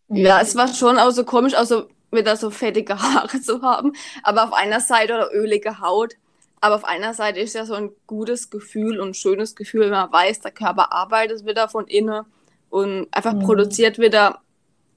[0.09, 4.45] Ja, es war schon auch so komisch, also wieder so fettige Haare zu haben, aber
[4.45, 6.15] auf einer Seite oder ölige Haut
[6.61, 9.91] aber auf einer Seite ist ja so ein gutes Gefühl und ein schönes Gefühl, wenn
[9.91, 12.25] man weiß, der Körper arbeitet wieder von innen
[12.71, 13.41] und einfach mhm.
[13.41, 14.41] produziert wieder,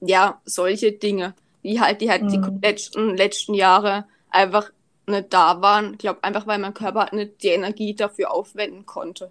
[0.02, 2.28] ja, solche Dinge, die halt, die halt mhm.
[2.28, 4.70] die letzten, letzten Jahre einfach
[5.06, 5.92] nicht da waren.
[5.92, 9.30] Ich glaube, einfach weil mein Körper nicht die Energie dafür aufwenden konnte.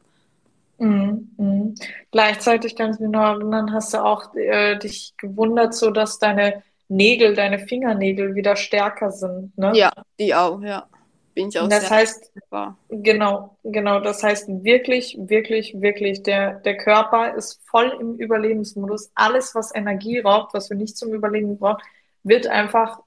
[0.77, 1.29] Mhm.
[1.37, 1.75] mhm.
[2.11, 6.63] Gleichzeitig kann ich mich noch erinnern, hast du auch äh, dich gewundert, so dass deine
[6.87, 9.71] Nägel, deine Fingernägel wieder stärker sind, ne?
[9.75, 10.87] Ja, die auch, ja
[11.33, 12.77] bin ich auch das sehr heißt, dankbar.
[12.89, 13.99] Genau, genau.
[13.99, 19.11] Das heißt wirklich, wirklich, wirklich, der, der Körper ist voll im Überlebensmodus.
[19.15, 21.81] Alles, was Energie raubt, was wir nicht zum Überleben brauchen,
[22.23, 22.99] wird einfach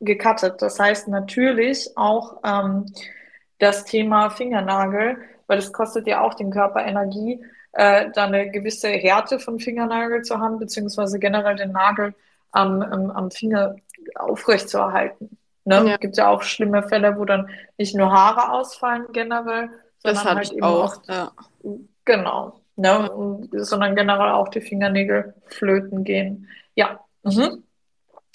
[0.00, 0.60] gecuttet.
[0.62, 2.86] Das heißt natürlich auch ähm,
[3.58, 8.88] das Thema Fingernagel, weil es kostet ja auch den Körper Energie, äh, da eine gewisse
[8.88, 12.14] Härte von Fingernagel zu haben, beziehungsweise generell den Nagel
[12.50, 13.76] am, am, am Finger
[14.14, 15.37] aufrechtzuerhalten.
[15.68, 15.90] Ne?
[15.90, 15.96] Ja.
[15.98, 20.62] Gibt ja auch schlimme Fälle, wo dann nicht nur Haare ausfallen generell, sondern halt eben
[20.62, 21.30] auch, auch ja.
[22.06, 23.12] genau, ne?
[23.12, 26.48] Und, sondern generell auch die Fingernägel flöten gehen.
[26.74, 27.00] Ja.
[27.22, 27.64] Mhm.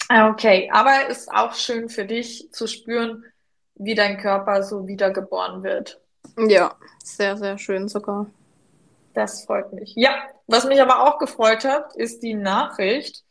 [0.08, 3.24] Okay, aber ist auch schön für dich zu spüren,
[3.74, 6.00] wie dein Körper so wiedergeboren wird.
[6.38, 8.26] Ja, sehr, sehr schön sogar.
[9.12, 9.92] Das freut mich.
[9.96, 10.14] Ja,
[10.46, 13.24] was mich aber auch gefreut hat, ist die Nachricht.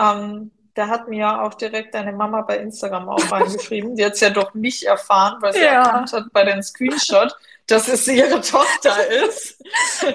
[0.00, 3.96] Ähm, da hat mir ja auch direkt deine Mama bei Instagram auch reingeschrieben.
[3.96, 5.82] Die hat es ja doch nicht erfahren, weil sie ja.
[5.82, 7.34] erkannt hat bei den Screenshot,
[7.66, 9.64] dass es ihre Tochter ist.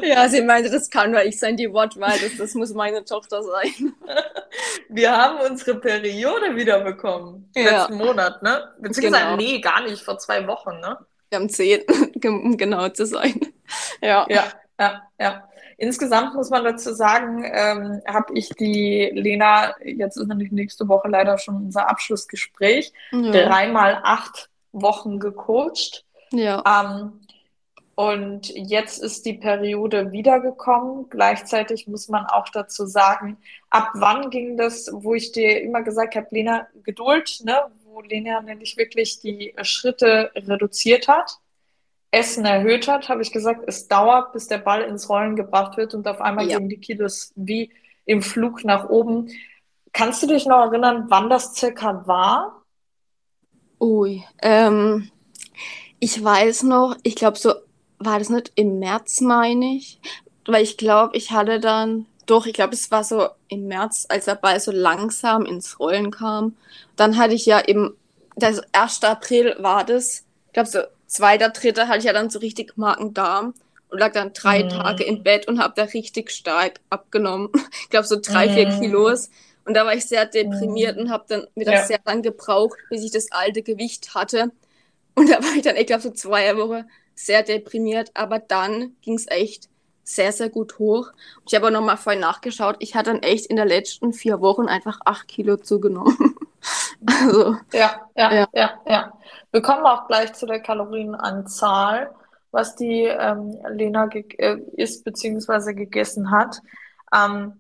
[0.04, 3.42] Ja, sie meinte, das kann nur ich sein, die Wortwahl, das, das muss meine Tochter
[3.42, 3.96] sein.
[4.88, 7.50] Wir haben unsere Periode wiederbekommen.
[7.56, 7.80] Ja.
[7.80, 8.72] Letzten Monat, ne?
[8.80, 9.38] Beziehungsweise, genau.
[9.38, 10.98] nee, gar nicht, vor zwei Wochen, ne?
[11.30, 11.82] Wir haben zehn,
[12.24, 13.40] um genau zu sein.
[14.02, 14.28] Ja.
[14.30, 15.50] Ja, ja, ja.
[15.82, 21.08] Insgesamt muss man dazu sagen, ähm, habe ich die Lena, jetzt ist nämlich nächste Woche
[21.08, 23.32] leider schon unser Abschlussgespräch, ja.
[23.32, 26.06] dreimal acht Wochen gecoacht.
[26.34, 26.62] Ja.
[26.68, 27.14] Ähm,
[27.96, 31.10] und jetzt ist die Periode wiedergekommen.
[31.10, 33.38] Gleichzeitig muss man auch dazu sagen,
[33.72, 37.58] ab wann ging das, wo ich dir immer gesagt habe, Lena, Geduld, ne?
[37.86, 41.40] wo Lena nämlich wirklich die Schritte reduziert hat.
[42.12, 45.94] Essen erhöht hat, habe ich gesagt, es dauert, bis der Ball ins Rollen gebracht wird
[45.94, 46.58] und auf einmal ja.
[46.60, 47.72] gehen die Kilos wie
[48.06, 49.30] im Flug nach oben.
[49.94, 52.64] Kannst du dich noch erinnern, wann das circa war?
[53.80, 55.10] Ui, ähm,
[56.00, 57.54] ich weiß noch, ich glaube, so
[57.98, 60.00] war das nicht im März, meine ich.
[60.46, 64.26] Weil ich glaube, ich hatte dann, doch, ich glaube, es war so im März, als
[64.26, 66.56] der Ball so langsam ins Rollen kam.
[66.96, 67.96] Dann hatte ich ja im,
[68.36, 69.04] der 1.
[69.04, 70.80] April war das, ich glaube, so
[71.12, 73.54] zweiter, dritter hatte ich ja dann so richtig Magen-Darm
[73.90, 74.70] und lag dann drei mm.
[74.70, 77.50] Tage im Bett und habe da richtig stark abgenommen.
[77.84, 78.54] Ich glaube so drei, mm.
[78.54, 78.80] vier mhm.
[78.80, 79.30] Kilos.
[79.66, 81.00] Und da war ich sehr deprimiert mm.
[81.02, 81.86] und habe dann mir das ja.
[81.86, 84.52] sehr lang gebraucht, bis ich das alte Gewicht hatte.
[85.16, 88.12] Und da war ich dann, ich glaube, so zwei Wochen sehr deprimiert.
[88.14, 89.68] Aber dann ging es echt
[90.04, 91.12] sehr, sehr gut hoch.
[91.46, 92.78] Ich habe auch nochmal vorhin nachgeschaut.
[92.80, 96.36] Ich hatte dann echt in den letzten vier Wochen einfach acht Kilo zugenommen.
[97.06, 99.14] also, ja, ja, ja, ja, ja.
[99.52, 102.12] Wir kommen auch gleich zu der Kalorienanzahl,
[102.52, 105.74] was die ähm, Lena äh, isst bzw.
[105.74, 106.62] gegessen hat.
[107.14, 107.60] Ähm,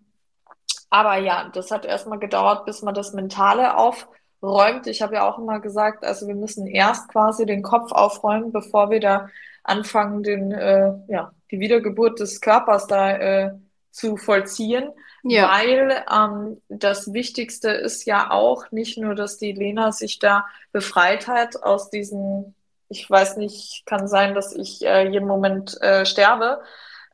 [0.89, 4.87] aber ja, das hat erstmal gedauert, bis man das Mentale aufräumt.
[4.87, 8.89] Ich habe ja auch immer gesagt, also wir müssen erst quasi den Kopf aufräumen, bevor
[8.89, 9.29] wir da
[9.63, 13.51] anfangen, den, äh, ja, die Wiedergeburt des Körpers da äh,
[13.91, 14.91] zu vollziehen.
[15.23, 15.51] Ja.
[15.51, 21.27] Weil ähm, das Wichtigste ist ja auch nicht nur, dass die Lena sich da befreit
[21.27, 22.55] hat aus diesen,
[22.89, 26.61] ich weiß nicht, kann sein, dass ich äh, jeden Moment äh, sterbe,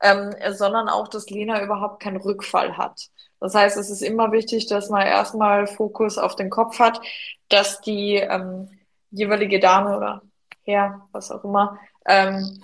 [0.02, 3.10] ähm, sondern auch, dass Lena überhaupt keinen Rückfall hat.
[3.40, 7.02] Das heißt, es ist immer wichtig, dass man erstmal Fokus auf den Kopf hat,
[7.50, 8.70] dass die ähm,
[9.12, 10.22] jeweilige Dame oder
[10.64, 12.62] Herr, was auch immer, ähm,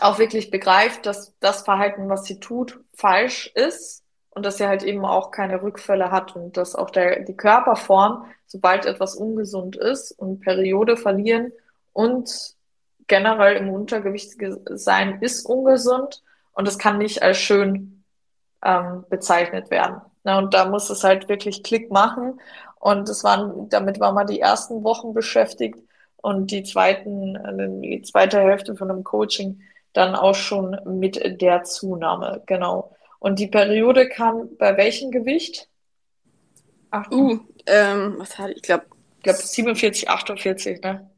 [0.00, 4.82] auch wirklich begreift, dass das Verhalten, was sie tut, falsch ist und dass sie halt
[4.82, 10.12] eben auch keine Rückfälle hat und dass auch der, die Körperform, sobald etwas ungesund ist
[10.12, 11.52] und Periode verlieren
[11.92, 12.54] und
[13.06, 14.36] generell im Untergewicht
[14.70, 18.04] sein, ist ungesund und es kann nicht als schön
[18.64, 20.00] ähm, bezeichnet werden.
[20.24, 22.40] Na, und da muss es halt wirklich Klick machen.
[22.80, 25.78] Und das waren, damit war man die ersten Wochen beschäftigt
[26.16, 29.60] und die zweiten, äh, die zweite Hälfte von dem Coaching
[29.92, 32.94] dann auch schon mit der Zunahme, genau.
[33.18, 35.68] Und die Periode kam bei welchem Gewicht?
[36.90, 38.56] Ach, uh, ähm, was hatte ich?
[38.58, 41.10] Ich glaube, ich glaube 47, 48, ne?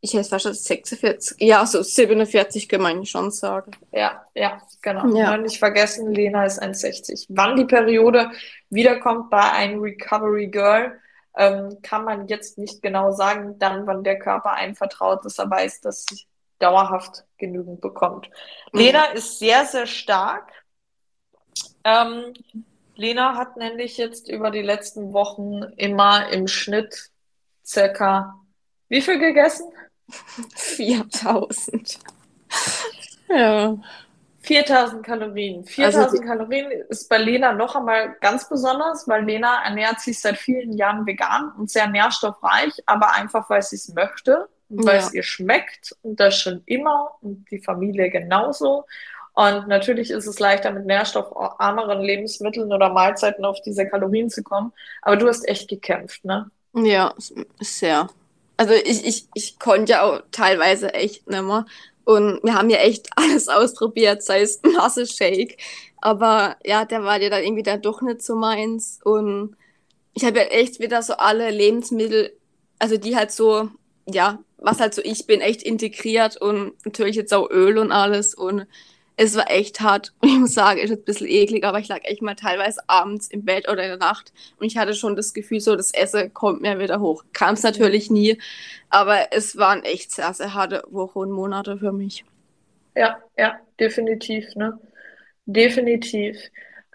[0.00, 1.40] Ich hätte fast 46.
[1.40, 3.70] Ja, so 47 kann man schon sagen.
[3.90, 5.16] Ja, ja, genau.
[5.16, 5.34] Ja.
[5.38, 7.26] nicht vergessen, Lena ist 1,60.
[7.30, 8.30] Wann die Periode
[8.68, 11.00] wiederkommt bei einem Recovery Girl,
[11.38, 15.48] ähm, kann man jetzt nicht genau sagen, dann, wann der Körper einem vertraut ist, er
[15.48, 16.04] weiß, dass
[16.64, 18.30] dauerhaft genügend bekommt.
[18.72, 18.80] Mhm.
[18.80, 20.50] Lena ist sehr, sehr stark.
[21.84, 22.32] Ähm,
[22.96, 27.10] Lena hat nämlich jetzt über die letzten Wochen immer im Schnitt
[27.64, 28.40] circa
[28.88, 29.70] wie viel gegessen?
[30.54, 31.98] 4000.
[33.28, 33.76] ja.
[34.40, 35.64] 4000 Kalorien.
[35.64, 40.36] 4000 also Kalorien ist bei Lena noch einmal ganz besonders, weil Lena ernährt sich seit
[40.36, 45.06] vielen Jahren vegan und sehr nährstoffreich, aber einfach, weil sie es möchte weil ja.
[45.06, 48.84] es ihr schmeckt und das schon immer und die Familie genauso.
[49.34, 54.72] Und natürlich ist es leichter, mit nährstoffarmeren Lebensmitteln oder Mahlzeiten auf diese Kalorien zu kommen.
[55.02, 56.50] Aber du hast echt gekämpft, ne?
[56.72, 57.14] Ja,
[57.60, 58.08] sehr.
[58.56, 61.66] Also ich, ich, ich konnte ja auch teilweise echt nicht mehr.
[62.04, 65.58] Und wir haben ja echt alles ausprobiert, sei es Masse Shake.
[66.00, 69.00] Aber ja, der war ja dann irgendwie dann doch nicht so meins.
[69.02, 69.56] Und
[70.12, 72.36] ich habe ja echt wieder so alle Lebensmittel,
[72.78, 73.68] also die halt so,
[74.06, 78.34] ja, was halt so ich bin, echt integriert und natürlich jetzt auch Öl und alles.
[78.34, 78.66] Und
[79.16, 80.12] es war echt hart.
[80.24, 83.44] Ich muss sagen, ist ein bisschen eklig, aber ich lag echt mal teilweise abends im
[83.44, 86.62] Bett oder in der Nacht und ich hatte schon das Gefühl, so das Essen kommt
[86.62, 87.24] mir wieder hoch.
[87.32, 88.38] Kam es natürlich nie,
[88.88, 92.24] aber es waren echt sehr, sehr harte Wochen und Monate für mich.
[92.96, 94.78] Ja, ja, definitiv, ne?
[95.46, 96.36] Definitiv.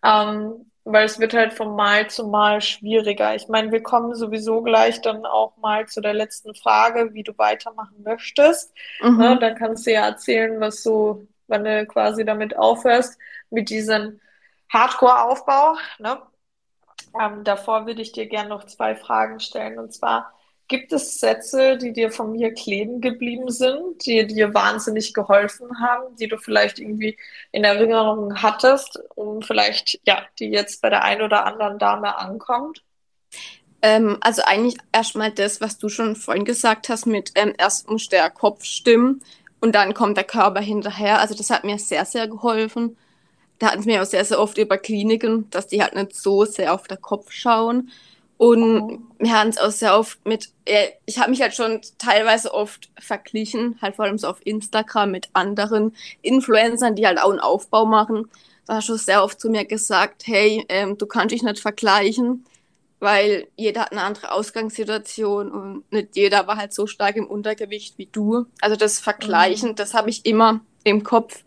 [0.04, 3.36] Ähm, weil es wird halt von Mal zu Mal schwieriger.
[3.36, 7.38] Ich meine, wir kommen sowieso gleich dann auch mal zu der letzten Frage, wie du
[7.38, 8.74] weitermachen möchtest.
[9.02, 9.18] Mhm.
[9.18, 14.20] Ne, dann kannst du ja erzählen, was so, wenn du quasi damit aufhörst, mit diesem
[14.74, 15.76] Hardcore-Aufbau.
[16.00, 16.20] Ne?
[17.20, 19.80] Ähm, davor würde ich dir gerne noch zwei Fragen stellen.
[19.80, 20.34] Und zwar,
[20.70, 26.16] Gibt es Sätze, die dir von mir kleben geblieben sind, die dir wahnsinnig geholfen haben,
[26.16, 27.18] die du vielleicht irgendwie
[27.52, 32.84] in Erinnerung hattest, um vielleicht, ja, die jetzt bei der einen oder anderen Dame ankommt?
[33.82, 38.08] Ähm, also eigentlich erstmal das, was du schon vorhin gesagt hast, mit ähm, erst muss
[38.08, 39.24] der Kopf stimmen
[39.62, 41.20] und dann kommt der Körper hinterher.
[41.20, 42.96] Also das hat mir sehr, sehr geholfen.
[43.58, 46.74] Da hatten wir auch sehr, sehr oft über Kliniken, dass die halt nicht so sehr
[46.74, 47.90] auf den Kopf schauen.
[48.40, 49.00] Und oh.
[49.20, 50.54] wir haben es auch sehr oft mit,
[51.06, 55.28] ich habe mich halt schon teilweise oft verglichen, halt vor allem so auf Instagram mit
[55.34, 58.30] anderen Influencern, die halt auch einen Aufbau machen.
[58.66, 62.46] Da hast du sehr oft zu mir gesagt, hey, ähm, du kannst dich nicht vergleichen,
[63.02, 67.98] weil jeder hat eine andere Ausgangssituation und nicht jeder war halt so stark im Untergewicht
[67.98, 68.46] wie du.
[68.62, 69.76] Also das Vergleichen, mhm.
[69.76, 71.44] das habe ich immer im Kopf.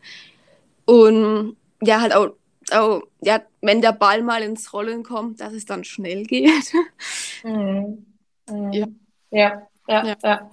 [0.85, 2.33] Und ja, halt auch
[2.75, 6.73] oh, ja, wenn der Ball mal ins Rollen kommt, dass es dann schnell geht.
[7.45, 8.07] Mhm.
[8.49, 8.73] Mhm.
[8.73, 8.87] Ja.
[9.31, 10.51] Ja, ja, ja, ja.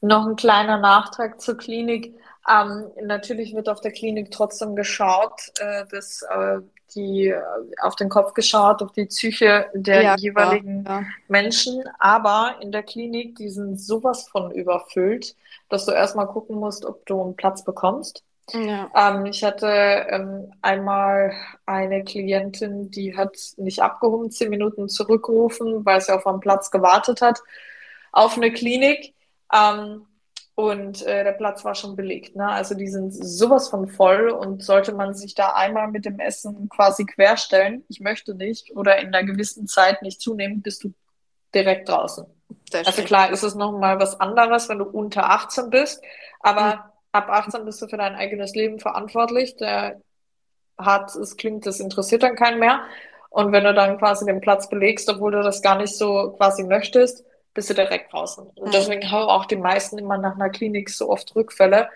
[0.00, 2.14] Noch ein kleiner Nachtrag zur Klinik.
[2.48, 6.60] Ähm, natürlich wird auf der Klinik trotzdem geschaut, äh, dass äh,
[6.94, 7.40] die äh,
[7.80, 11.04] auf den Kopf geschaut, auf die Psyche der ja, jeweiligen ja.
[11.28, 11.84] Menschen.
[11.98, 15.36] Aber in der Klinik, die sind sowas von überfüllt,
[15.68, 18.22] dass du erstmal gucken musst, ob du einen Platz bekommst.
[18.52, 18.90] Ja.
[18.94, 21.32] Ähm, ich hatte ähm, einmal
[21.64, 27.22] eine Klientin, die hat nicht abgehoben, zehn Minuten zurückgerufen, weil sie auf einem Platz gewartet
[27.22, 27.40] hat,
[28.12, 29.14] auf eine Klinik.
[29.52, 30.06] Ähm,
[30.56, 32.36] und äh, der Platz war schon belegt.
[32.36, 32.48] Ne?
[32.48, 36.68] Also die sind sowas von voll und sollte man sich da einmal mit dem Essen
[36.68, 40.92] quasi querstellen, ich möchte nicht, oder in einer gewissen Zeit nicht zunehmen, bist du
[41.52, 42.26] direkt draußen.
[42.72, 46.02] also klar ist es nochmal was anderes, wenn du unter 18 bist,
[46.40, 49.56] aber mhm ab 18 bist du für dein eigenes Leben verantwortlich.
[49.56, 50.00] Der
[50.76, 52.82] hat, es klingt, das interessiert dann keinen mehr.
[53.30, 56.64] Und wenn du dann quasi den Platz belegst, obwohl du das gar nicht so quasi
[56.64, 57.24] möchtest,
[57.54, 58.44] bist du direkt draußen.
[58.56, 61.88] Und deswegen haben auch die meisten immer nach einer Klinik so oft Rückfälle,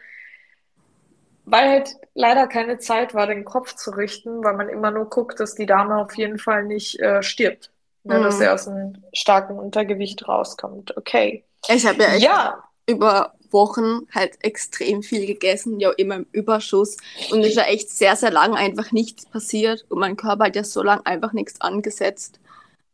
[1.45, 5.41] weil halt leider keine Zeit war, den Kopf zu richten, weil man immer nur guckt,
[5.41, 7.73] dass die Dame auf jeden Fall nicht äh, stirbt.
[8.05, 8.23] Ne, mhm.
[8.23, 10.97] Dass sie aus einem starken Untergewicht rauskommt.
[10.97, 11.45] Okay.
[11.69, 12.63] Ich habe ja echt ja.
[12.87, 16.97] über Wochen halt extrem viel gegessen, ja immer im Überschuss.
[17.31, 20.57] Und es ist ja echt sehr, sehr lang einfach nichts passiert und mein Körper hat
[20.57, 22.41] ja so lange einfach nichts angesetzt.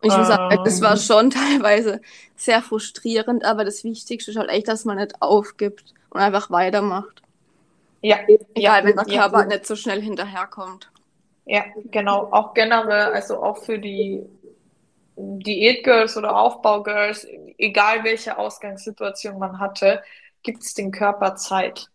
[0.01, 2.01] Und ich muss sagen, das war schon teilweise
[2.37, 7.23] sehr frustrierend, aber das Wichtigste ist halt echt, dass man nicht aufgibt und einfach weitermacht.
[8.03, 8.19] Ja.
[8.29, 9.47] Egal, ja, wenn der Körper ja.
[9.47, 10.91] nicht so schnell hinterherkommt.
[11.47, 12.29] Ja, genau.
[12.33, 14.23] Auch generell, also auch für die
[15.17, 17.27] Diätgirls oder Aufbaugirls,
[17.59, 20.03] egal welche Ausgangssituation man hatte,
[20.45, 21.89] gibt es den Körper Zeit.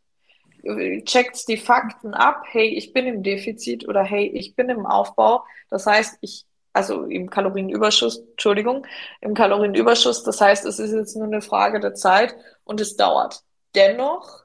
[1.06, 5.46] Checkt die Fakten ab, hey, ich bin im Defizit oder hey, ich bin im Aufbau.
[5.70, 8.86] Das heißt, ich, also im Kalorienüberschuss, Entschuldigung,
[9.22, 12.36] im Kalorienüberschuss, das heißt, es ist jetzt nur eine Frage der Zeit
[12.66, 13.42] und es dauert.
[13.74, 14.44] Dennoch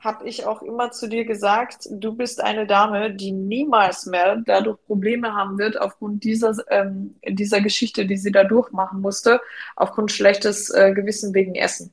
[0.00, 4.78] habe ich auch immer zu dir gesagt, du bist eine Dame, die niemals mehr dadurch
[4.84, 9.40] Probleme haben wird, aufgrund dieser, ähm, dieser Geschichte, die sie da durchmachen musste,
[9.74, 11.92] aufgrund schlechtes äh, Gewissen wegen Essen.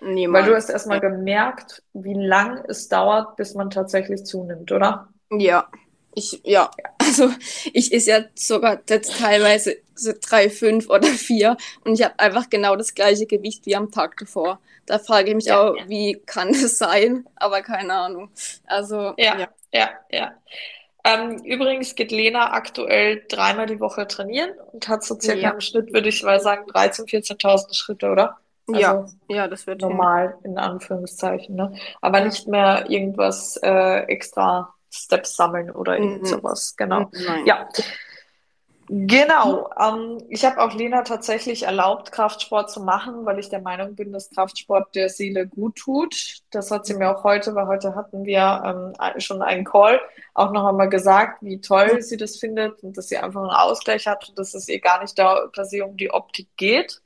[0.00, 0.44] Niemals.
[0.44, 5.08] Weil du hast erstmal gemerkt, wie lang es dauert, bis man tatsächlich zunimmt, oder?
[5.30, 5.68] Ja.
[6.14, 7.30] Ich, ja, also
[7.72, 12.50] ich ist ja sogar jetzt teilweise so drei, fünf oder vier und ich habe einfach
[12.50, 14.60] genau das gleiche Gewicht wie am Tag davor.
[14.86, 15.88] Da frage ich mich ja, auch, ja.
[15.88, 17.28] wie kann das sein?
[17.36, 18.30] Aber keine Ahnung.
[18.66, 19.90] Also ja, ja, ja.
[20.10, 20.34] ja.
[21.04, 25.92] Ähm, übrigens geht Lena aktuell dreimal die Woche trainieren und hat so circa im Schnitt,
[25.92, 28.36] würde ich mal sagen, 13.000, 14.000 Schritte, oder?
[28.74, 30.52] Also ja, ja, das wird normal hin.
[30.52, 31.74] in Anführungszeichen, ne?
[32.00, 36.26] Aber nicht mehr irgendwas äh, extra Steps sammeln oder irgend mhm.
[36.26, 36.74] sowas.
[36.76, 37.00] Genau.
[37.00, 37.46] Mhm, nein.
[37.46, 37.68] Ja.
[38.92, 39.70] Genau.
[39.78, 44.12] Ähm, ich habe auch Lena tatsächlich erlaubt, Kraftsport zu machen, weil ich der Meinung bin,
[44.12, 46.38] dass Kraftsport der Seele gut tut.
[46.50, 50.00] Das hat sie mir auch heute, weil heute hatten wir ähm, schon einen Call,
[50.34, 54.08] auch noch einmal gesagt, wie toll sie das findet und dass sie einfach einen Ausgleich
[54.08, 57.00] hat und dass es ihr gar nicht da se um die Optik geht.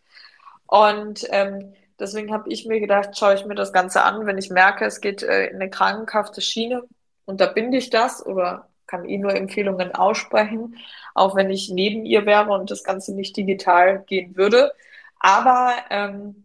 [0.75, 4.51] Und ähm, deswegen habe ich mir gedacht, schaue ich mir das Ganze an, wenn ich
[4.51, 6.83] merke, es geht äh, in eine krankhafte Schiene,
[7.27, 10.77] unterbinde ich das oder kann eh nur Empfehlungen aussprechen,
[11.15, 14.73] auch wenn ich neben ihr wäre und das Ganze nicht digital gehen würde.
[15.21, 16.45] Aber ähm,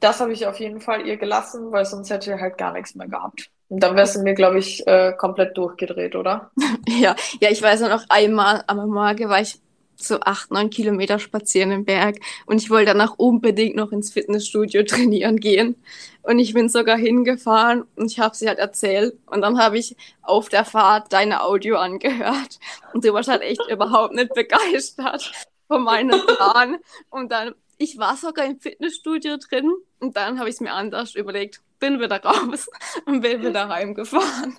[0.00, 2.94] das habe ich auf jeden Fall ihr gelassen, weil sonst hätte ich halt gar nichts
[2.94, 3.48] mehr gehabt.
[3.70, 6.50] Und dann wärst du mir, glaube ich, äh, komplett durchgedreht, oder?
[6.86, 9.63] ja, ja, ich weiß noch einmal am Morgen war ich
[9.96, 14.82] so acht, neun Kilometer spazieren im Berg und ich wollte danach unbedingt noch ins Fitnessstudio
[14.86, 15.76] trainieren gehen.
[16.22, 19.14] Und ich bin sogar hingefahren und ich habe sie halt erzählt.
[19.26, 22.58] Und dann habe ich auf der Fahrt deine Audio angehört.
[22.94, 25.32] Und du warst halt echt überhaupt nicht begeistert
[25.68, 26.78] von meinem Plan.
[27.10, 29.70] Und dann, ich war sogar im Fitnessstudio drin
[30.00, 31.60] und dann habe ich es mir anders überlegt.
[31.78, 32.68] Bin wieder raus
[33.04, 34.56] und bin wieder heimgefahren.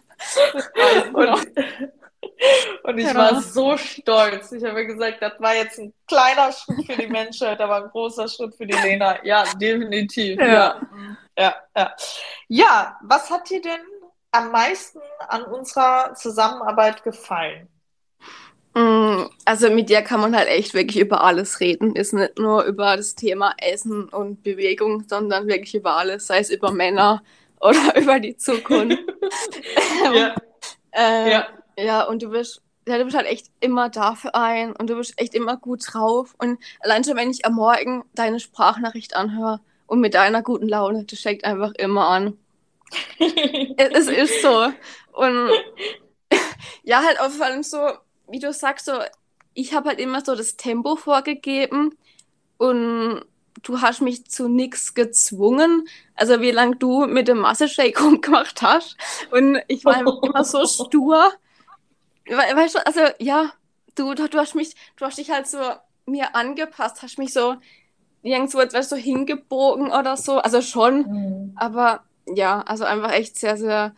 [1.14, 1.48] und,
[2.84, 3.16] und ich ja.
[3.16, 4.52] war so stolz.
[4.52, 8.28] Ich habe gesagt, das war jetzt ein kleiner Schritt für die Menschheit, aber ein großer
[8.28, 9.24] Schritt für die Lena.
[9.26, 10.40] Ja, definitiv.
[10.40, 10.82] Ja, ja,
[11.38, 11.56] ja.
[11.76, 11.96] Ja,
[12.48, 13.82] ja was hat dir denn
[14.32, 17.70] am meisten an unserer Zusammenarbeit gefallen?
[18.74, 21.96] Mm, also mit dir kann man halt echt wirklich über alles reden.
[21.96, 26.50] Ist nicht nur über das Thema Essen und Bewegung, sondern wirklich über alles, sei es
[26.50, 27.24] über Männer
[27.62, 29.00] oder über die Zukunft.
[30.14, 30.36] ja.
[30.92, 31.48] äh, ja.
[31.78, 34.96] Ja, und du bist, ja, du bist halt echt immer da für einen und du
[34.96, 36.36] bist echt immer gut drauf.
[36.38, 41.06] Und allein schon, wenn ich am Morgen deine Sprachnachricht anhöre und mit deiner guten Laune,
[41.06, 42.38] das steckt einfach immer an.
[43.20, 44.72] es, es ist so.
[45.14, 45.50] Und
[46.84, 47.80] ja, halt auch vor allem so,
[48.28, 48.94] wie du sagst, so,
[49.54, 51.98] ich habe halt immer so das Tempo vorgegeben
[52.58, 53.26] und
[53.64, 55.88] du hast mich zu nichts gezwungen.
[56.16, 58.98] Also wie lange du mit dem Masse-Shake rumgemacht hast.
[59.32, 61.32] Und ich war immer so stur
[62.28, 63.52] weißt du, also ja,
[63.96, 65.60] du, du, du hast mich, du hast dich halt so
[66.06, 67.56] mir angepasst, hast mich so
[68.22, 70.40] irgendwo etwas so hingebogen oder so.
[70.40, 71.52] Also schon, mhm.
[71.56, 73.94] aber ja, also einfach echt sehr, sehr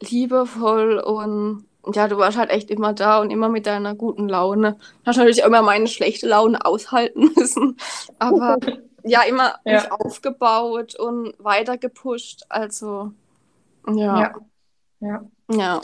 [0.00, 4.76] liebevoll und ja, du warst halt echt immer da und immer mit deiner guten Laune.
[5.04, 7.76] Hast natürlich immer meine schlechte Laune aushalten müssen,
[8.18, 8.58] aber
[9.02, 9.74] ja, immer ja.
[9.74, 12.44] mich aufgebaut und weiter gepusht.
[12.48, 13.12] Also
[13.86, 14.20] ja.
[14.20, 14.34] Ja.
[15.00, 15.24] ja.
[15.50, 15.80] ja.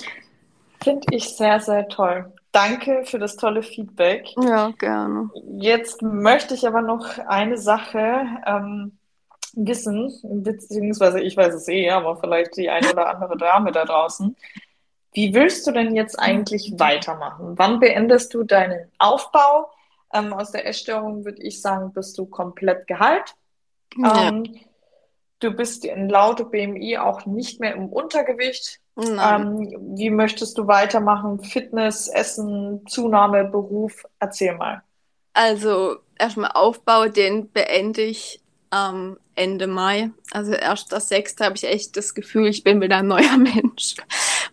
[0.86, 2.32] Finde ich sehr, sehr toll.
[2.52, 4.32] Danke für das tolle Feedback.
[4.40, 5.30] Ja, gerne.
[5.58, 8.96] Jetzt möchte ich aber noch eine Sache ähm,
[9.54, 14.36] wissen, beziehungsweise ich weiß es eh, aber vielleicht die eine oder andere Dame da draußen.
[15.12, 17.54] Wie willst du denn jetzt eigentlich weitermachen?
[17.56, 19.68] Wann beendest du deinen Aufbau?
[20.14, 23.34] Ähm, aus der Essstörung würde ich sagen, bist du komplett geheilt.
[23.96, 24.28] Ja.
[24.28, 24.54] Ähm,
[25.40, 28.80] du bist in lauter BMI auch nicht mehr im Untergewicht.
[28.98, 31.42] Ähm, wie möchtest du weitermachen?
[31.42, 34.04] Fitness, Essen, Zunahme, Beruf?
[34.18, 34.82] Erzähl mal.
[35.34, 38.40] Also erstmal Aufbau, den beende ich
[38.70, 40.10] am Ende Mai.
[40.30, 43.96] Also erst das sechste habe ich echt das Gefühl, ich bin wieder ein neuer Mensch.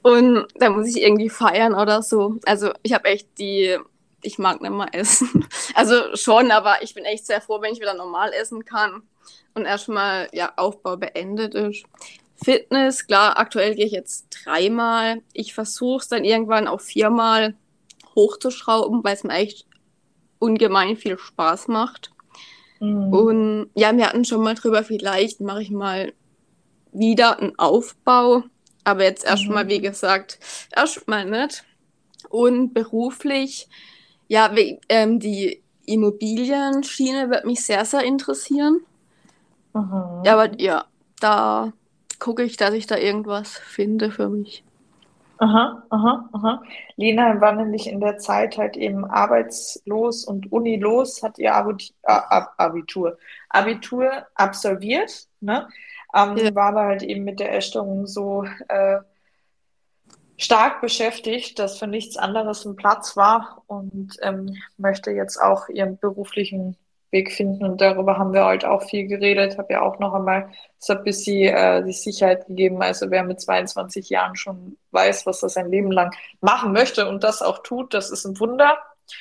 [0.02, 2.38] Und da muss ich irgendwie feiern oder so.
[2.46, 3.78] Also ich habe echt die,
[4.22, 5.48] ich mag nicht mal essen.
[5.76, 9.02] Also schon, aber ich bin echt sehr froh, wenn ich wieder normal essen kann
[9.56, 11.86] und erstmal ja Aufbau beendet ist.
[12.44, 15.22] Fitness, klar, aktuell gehe ich jetzt dreimal.
[15.34, 17.56] Ich versuche es dann irgendwann auf viermal
[18.16, 19.66] hochzuschrauben, weil es mir echt
[20.40, 22.12] ungemein viel Spaß macht.
[22.80, 23.14] Mhm.
[23.14, 26.14] Und ja, wir hatten schon mal drüber, vielleicht mache ich mal
[26.92, 28.44] wieder einen Aufbau.
[28.84, 29.70] Aber jetzt erstmal, mhm.
[29.70, 30.40] wie gesagt,
[30.76, 31.64] erstmal nicht.
[32.30, 33.70] Und beruflich,
[34.28, 38.82] ja, wie, ähm, die Immobilienschiene wird mich sehr, sehr interessieren.
[39.74, 40.24] Mhm.
[40.26, 40.86] Ja, aber ja,
[41.20, 41.72] da
[42.20, 44.64] gucke ich, dass ich da irgendwas finde für mich.
[45.38, 46.64] Aha, aha, aha.
[46.96, 53.18] Lena war nämlich in der Zeit halt eben arbeitslos und unilos, hat ihr Abitur,
[53.50, 55.68] Abitur absolviert, ne?
[56.16, 56.56] Ähm, ja.
[56.56, 59.00] War aber halt eben mit der Essstörung so äh,
[60.38, 65.98] stark beschäftigt, dass für nichts anderes ein Platz war und ähm, möchte jetzt auch ihren
[65.98, 66.78] beruflichen
[67.14, 67.64] Weg finden.
[67.64, 69.58] Und darüber haben wir halt auch viel geredet.
[69.58, 70.50] Habe ja auch noch einmal
[70.80, 72.82] so ein bisschen äh, die Sicherheit gegeben.
[72.82, 76.12] Also wer mit 22 Jahren schon weiß, was er sein Leben lang
[76.42, 78.78] machen möchte und das auch tut, das ist ein Wunder.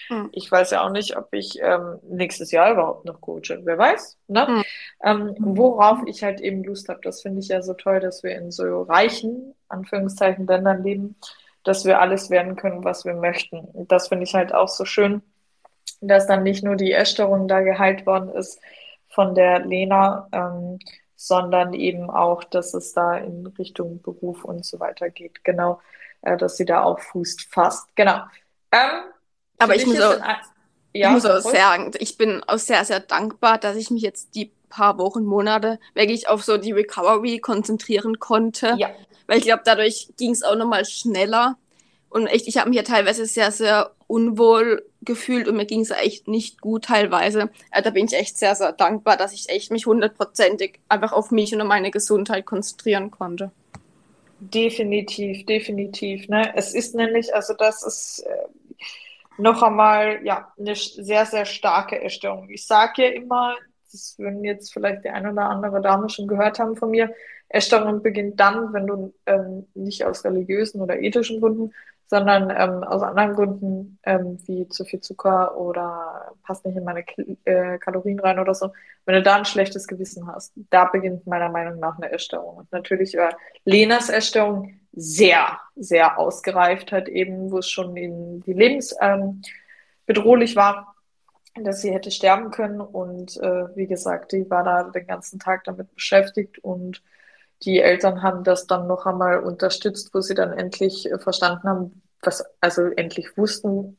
[0.08, 0.30] Hm.
[0.32, 3.60] Ich weiß ja auch nicht, ob ich ähm, nächstes Jahr überhaupt noch coache.
[3.62, 4.18] Wer weiß.
[4.28, 4.46] Ne?
[4.46, 4.62] Hm.
[5.04, 8.34] Ähm, worauf ich halt eben Lust habe, das finde ich ja so toll, dass wir
[8.36, 11.16] in so reichen, Anführungszeichen, Ländern leben,
[11.64, 13.58] dass wir alles werden können, was wir möchten.
[13.58, 15.22] Und das finde ich halt auch so schön
[16.08, 18.60] dass dann nicht nur die Essstörung da geheilt worden ist
[19.08, 20.78] von der Lena, ähm,
[21.16, 25.44] sondern eben auch, dass es da in Richtung Beruf und so weiter geht.
[25.44, 25.80] Genau,
[26.22, 27.94] äh, dass sie da auch Fuß fasst.
[27.94, 28.22] Genau.
[28.72, 29.04] Ähm,
[29.58, 30.18] Aber ich muss, auch,
[30.92, 34.34] ja, ich muss auch sagen, ich bin auch sehr, sehr dankbar, dass ich mich jetzt
[34.34, 38.74] die paar Wochen, Monate wirklich auf so die Recovery konzentrieren konnte.
[38.78, 38.90] Ja.
[39.26, 41.56] Weil ich glaube, dadurch ging es auch nochmal schneller.
[42.08, 45.90] Und echt, ich habe mich ja teilweise sehr, sehr unwohl gefühlt und mir ging es
[45.90, 47.48] echt nicht gut teilweise.
[47.70, 51.30] Äh, da bin ich echt sehr, sehr dankbar, dass ich echt mich hundertprozentig einfach auf
[51.30, 53.50] mich und meine Gesundheit konzentrieren konnte.
[54.38, 56.28] Definitiv, definitiv.
[56.28, 56.52] Ne?
[56.54, 58.82] Es ist nämlich, also das ist äh,
[59.38, 62.50] noch einmal ja eine sehr, sehr starke Erstörung.
[62.50, 63.54] Ich sage ja immer,
[63.90, 67.14] das würden jetzt vielleicht die eine oder andere Dame schon gehört haben von mir,
[67.48, 71.72] Essstörung beginnt dann, wenn du ähm, nicht aus religiösen oder ethischen Gründen,
[72.12, 77.06] sondern ähm, aus anderen Gründen, ähm, wie zu viel Zucker oder passt nicht in meine
[77.46, 78.70] äh, Kalorien rein oder so,
[79.06, 82.58] wenn du da ein schlechtes Gewissen hast, da beginnt meiner Meinung nach eine Essstörung.
[82.58, 83.34] Und natürlich war
[83.64, 89.40] Lenas Essstörung sehr, sehr ausgereift hat, eben, wo es schon in die Lebens ähm,
[90.06, 90.94] war,
[91.54, 92.82] dass sie hätte sterben können.
[92.82, 97.02] Und äh, wie gesagt, die war da den ganzen Tag damit beschäftigt und
[97.64, 102.02] die Eltern haben das dann noch einmal unterstützt, wo sie dann endlich äh, verstanden haben,
[102.22, 103.96] was, also endlich wussten,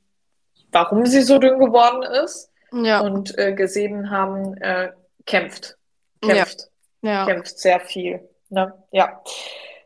[0.72, 2.50] warum sie so dünn geworden ist.
[2.72, 3.02] Ja.
[3.02, 4.92] Und äh, gesehen haben, äh,
[5.26, 5.78] kämpft.
[6.22, 6.70] Kämpft.
[7.02, 7.12] Ja.
[7.12, 7.26] ja.
[7.26, 8.28] Kämpft sehr viel.
[8.50, 8.74] Ne?
[8.92, 9.22] Ja.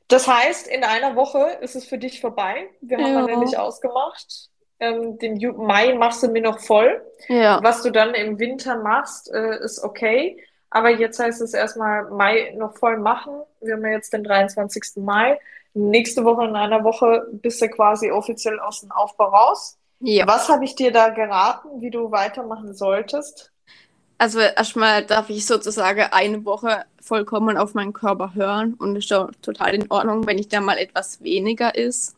[0.07, 2.69] Das heißt, in einer Woche ist es für dich vorbei.
[2.79, 3.25] Wir haben ja.
[3.25, 4.49] nämlich ausgemacht.
[4.79, 7.01] Ähm, den Mai machst du mir noch voll.
[7.27, 7.59] Ja.
[7.61, 10.41] Was du dann im Winter machst, äh, ist okay.
[10.77, 13.33] Aber jetzt heißt es erstmal Mai noch voll machen.
[13.61, 14.97] Wir haben ja jetzt den 23.
[14.97, 15.39] Mai.
[15.73, 19.79] Nächste Woche, in einer Woche, bist du quasi offiziell aus dem Aufbau raus.
[20.01, 20.27] Ja.
[20.27, 23.51] Was habe ich dir da geraten, wie du weitermachen solltest?
[24.19, 29.31] Also erstmal darf ich sozusagen eine Woche vollkommen auf meinen Körper hören und ist doch
[29.41, 32.15] total in Ordnung, wenn ich da mal etwas weniger ist.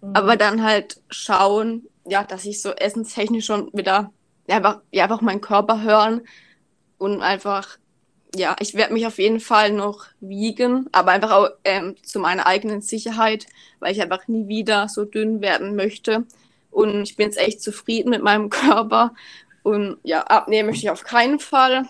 [0.00, 0.10] Mhm.
[0.12, 4.10] Aber dann halt schauen, ja, dass ich so essenstechnisch schon wieder
[4.48, 6.22] ja, einfach, ja, einfach meinen Körper hören
[6.98, 7.78] und einfach,
[8.34, 12.46] ja, ich werde mich auf jeden Fall noch wiegen, aber einfach auch ähm, zu meiner
[12.46, 13.46] eigenen Sicherheit,
[13.80, 16.24] weil ich einfach nie wieder so dünn werden möchte.
[16.70, 19.14] Und ich bin jetzt echt zufrieden mit meinem Körper
[19.62, 21.88] und ja, abnehmen möchte ich auf keinen Fall.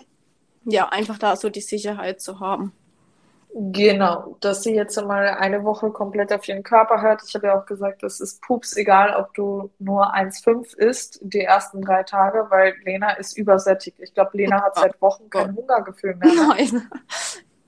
[0.65, 2.73] Ja, einfach da so die Sicherheit zu haben.
[3.59, 7.23] Genau, dass sie jetzt einmal eine Woche komplett auf ihren Körper hört.
[7.25, 11.41] Ich habe ja auch gesagt, es ist pups egal, ob du nur 1,5 isst, die
[11.41, 13.99] ersten drei Tage, weil Lena ist übersättigt.
[13.99, 16.33] Ich glaube, Lena hat seit Wochen kein Hungergefühl mehr.
[16.33, 16.55] Ne?
[16.55, 16.89] Nein.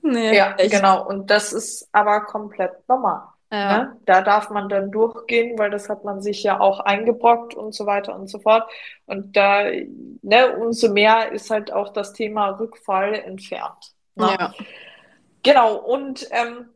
[0.02, 0.70] Nee, ja, echt.
[0.72, 1.06] genau.
[1.06, 3.20] Und das ist aber komplett normal.
[3.52, 3.78] Ja.
[3.78, 3.96] Ne?
[4.06, 7.84] Da darf man dann durchgehen, weil das hat man sich ja auch eingebrockt und so
[7.84, 8.66] weiter und so fort.
[9.04, 9.64] Und da,
[10.22, 13.92] ne, umso mehr ist halt auch das Thema Rückfall entfernt.
[14.14, 14.34] Ne?
[14.38, 14.54] Ja.
[15.42, 16.68] Genau, und ähm,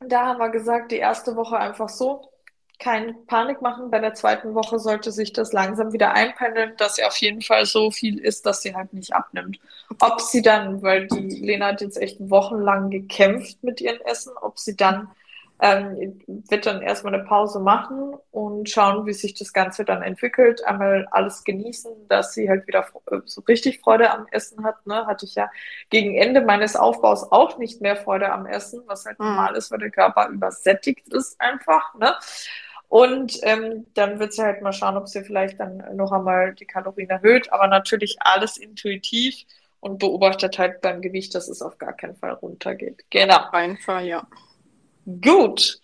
[0.00, 2.32] da haben wir gesagt, die erste Woche einfach so,
[2.82, 3.90] kein Panik machen.
[3.90, 7.64] Bei der zweiten Woche sollte sich das langsam wieder einpendeln, dass sie auf jeden Fall
[7.64, 9.60] so viel ist, dass sie halt nicht abnimmt.
[10.00, 14.58] Ob sie dann, weil die Lena hat jetzt echt wochenlang gekämpft mit ihrem Essen, ob
[14.58, 15.08] sie dann
[15.62, 20.64] ähm, wird dann erstmal eine Pause machen und schauen, wie sich das Ganze dann entwickelt.
[20.64, 24.84] Einmal alles genießen, dass sie halt wieder äh, so richtig Freude am Essen hat.
[24.88, 25.06] Ne?
[25.06, 25.48] Hatte ich ja
[25.88, 29.26] gegen Ende meines Aufbaus auch nicht mehr Freude am Essen, was halt mhm.
[29.26, 31.94] normal ist, weil der Körper übersättigt ist einfach.
[31.94, 32.12] Ne?
[32.88, 36.66] Und ähm, dann wird sie halt mal schauen, ob sie vielleicht dann noch einmal die
[36.66, 37.52] Kalorien erhöht.
[37.52, 39.44] Aber natürlich alles intuitiv
[39.78, 43.04] und beobachtet halt beim Gewicht, dass es auf gar keinen Fall runtergeht.
[43.10, 43.38] Genau.
[43.52, 44.26] Einfach, ja.
[45.06, 45.80] Gut.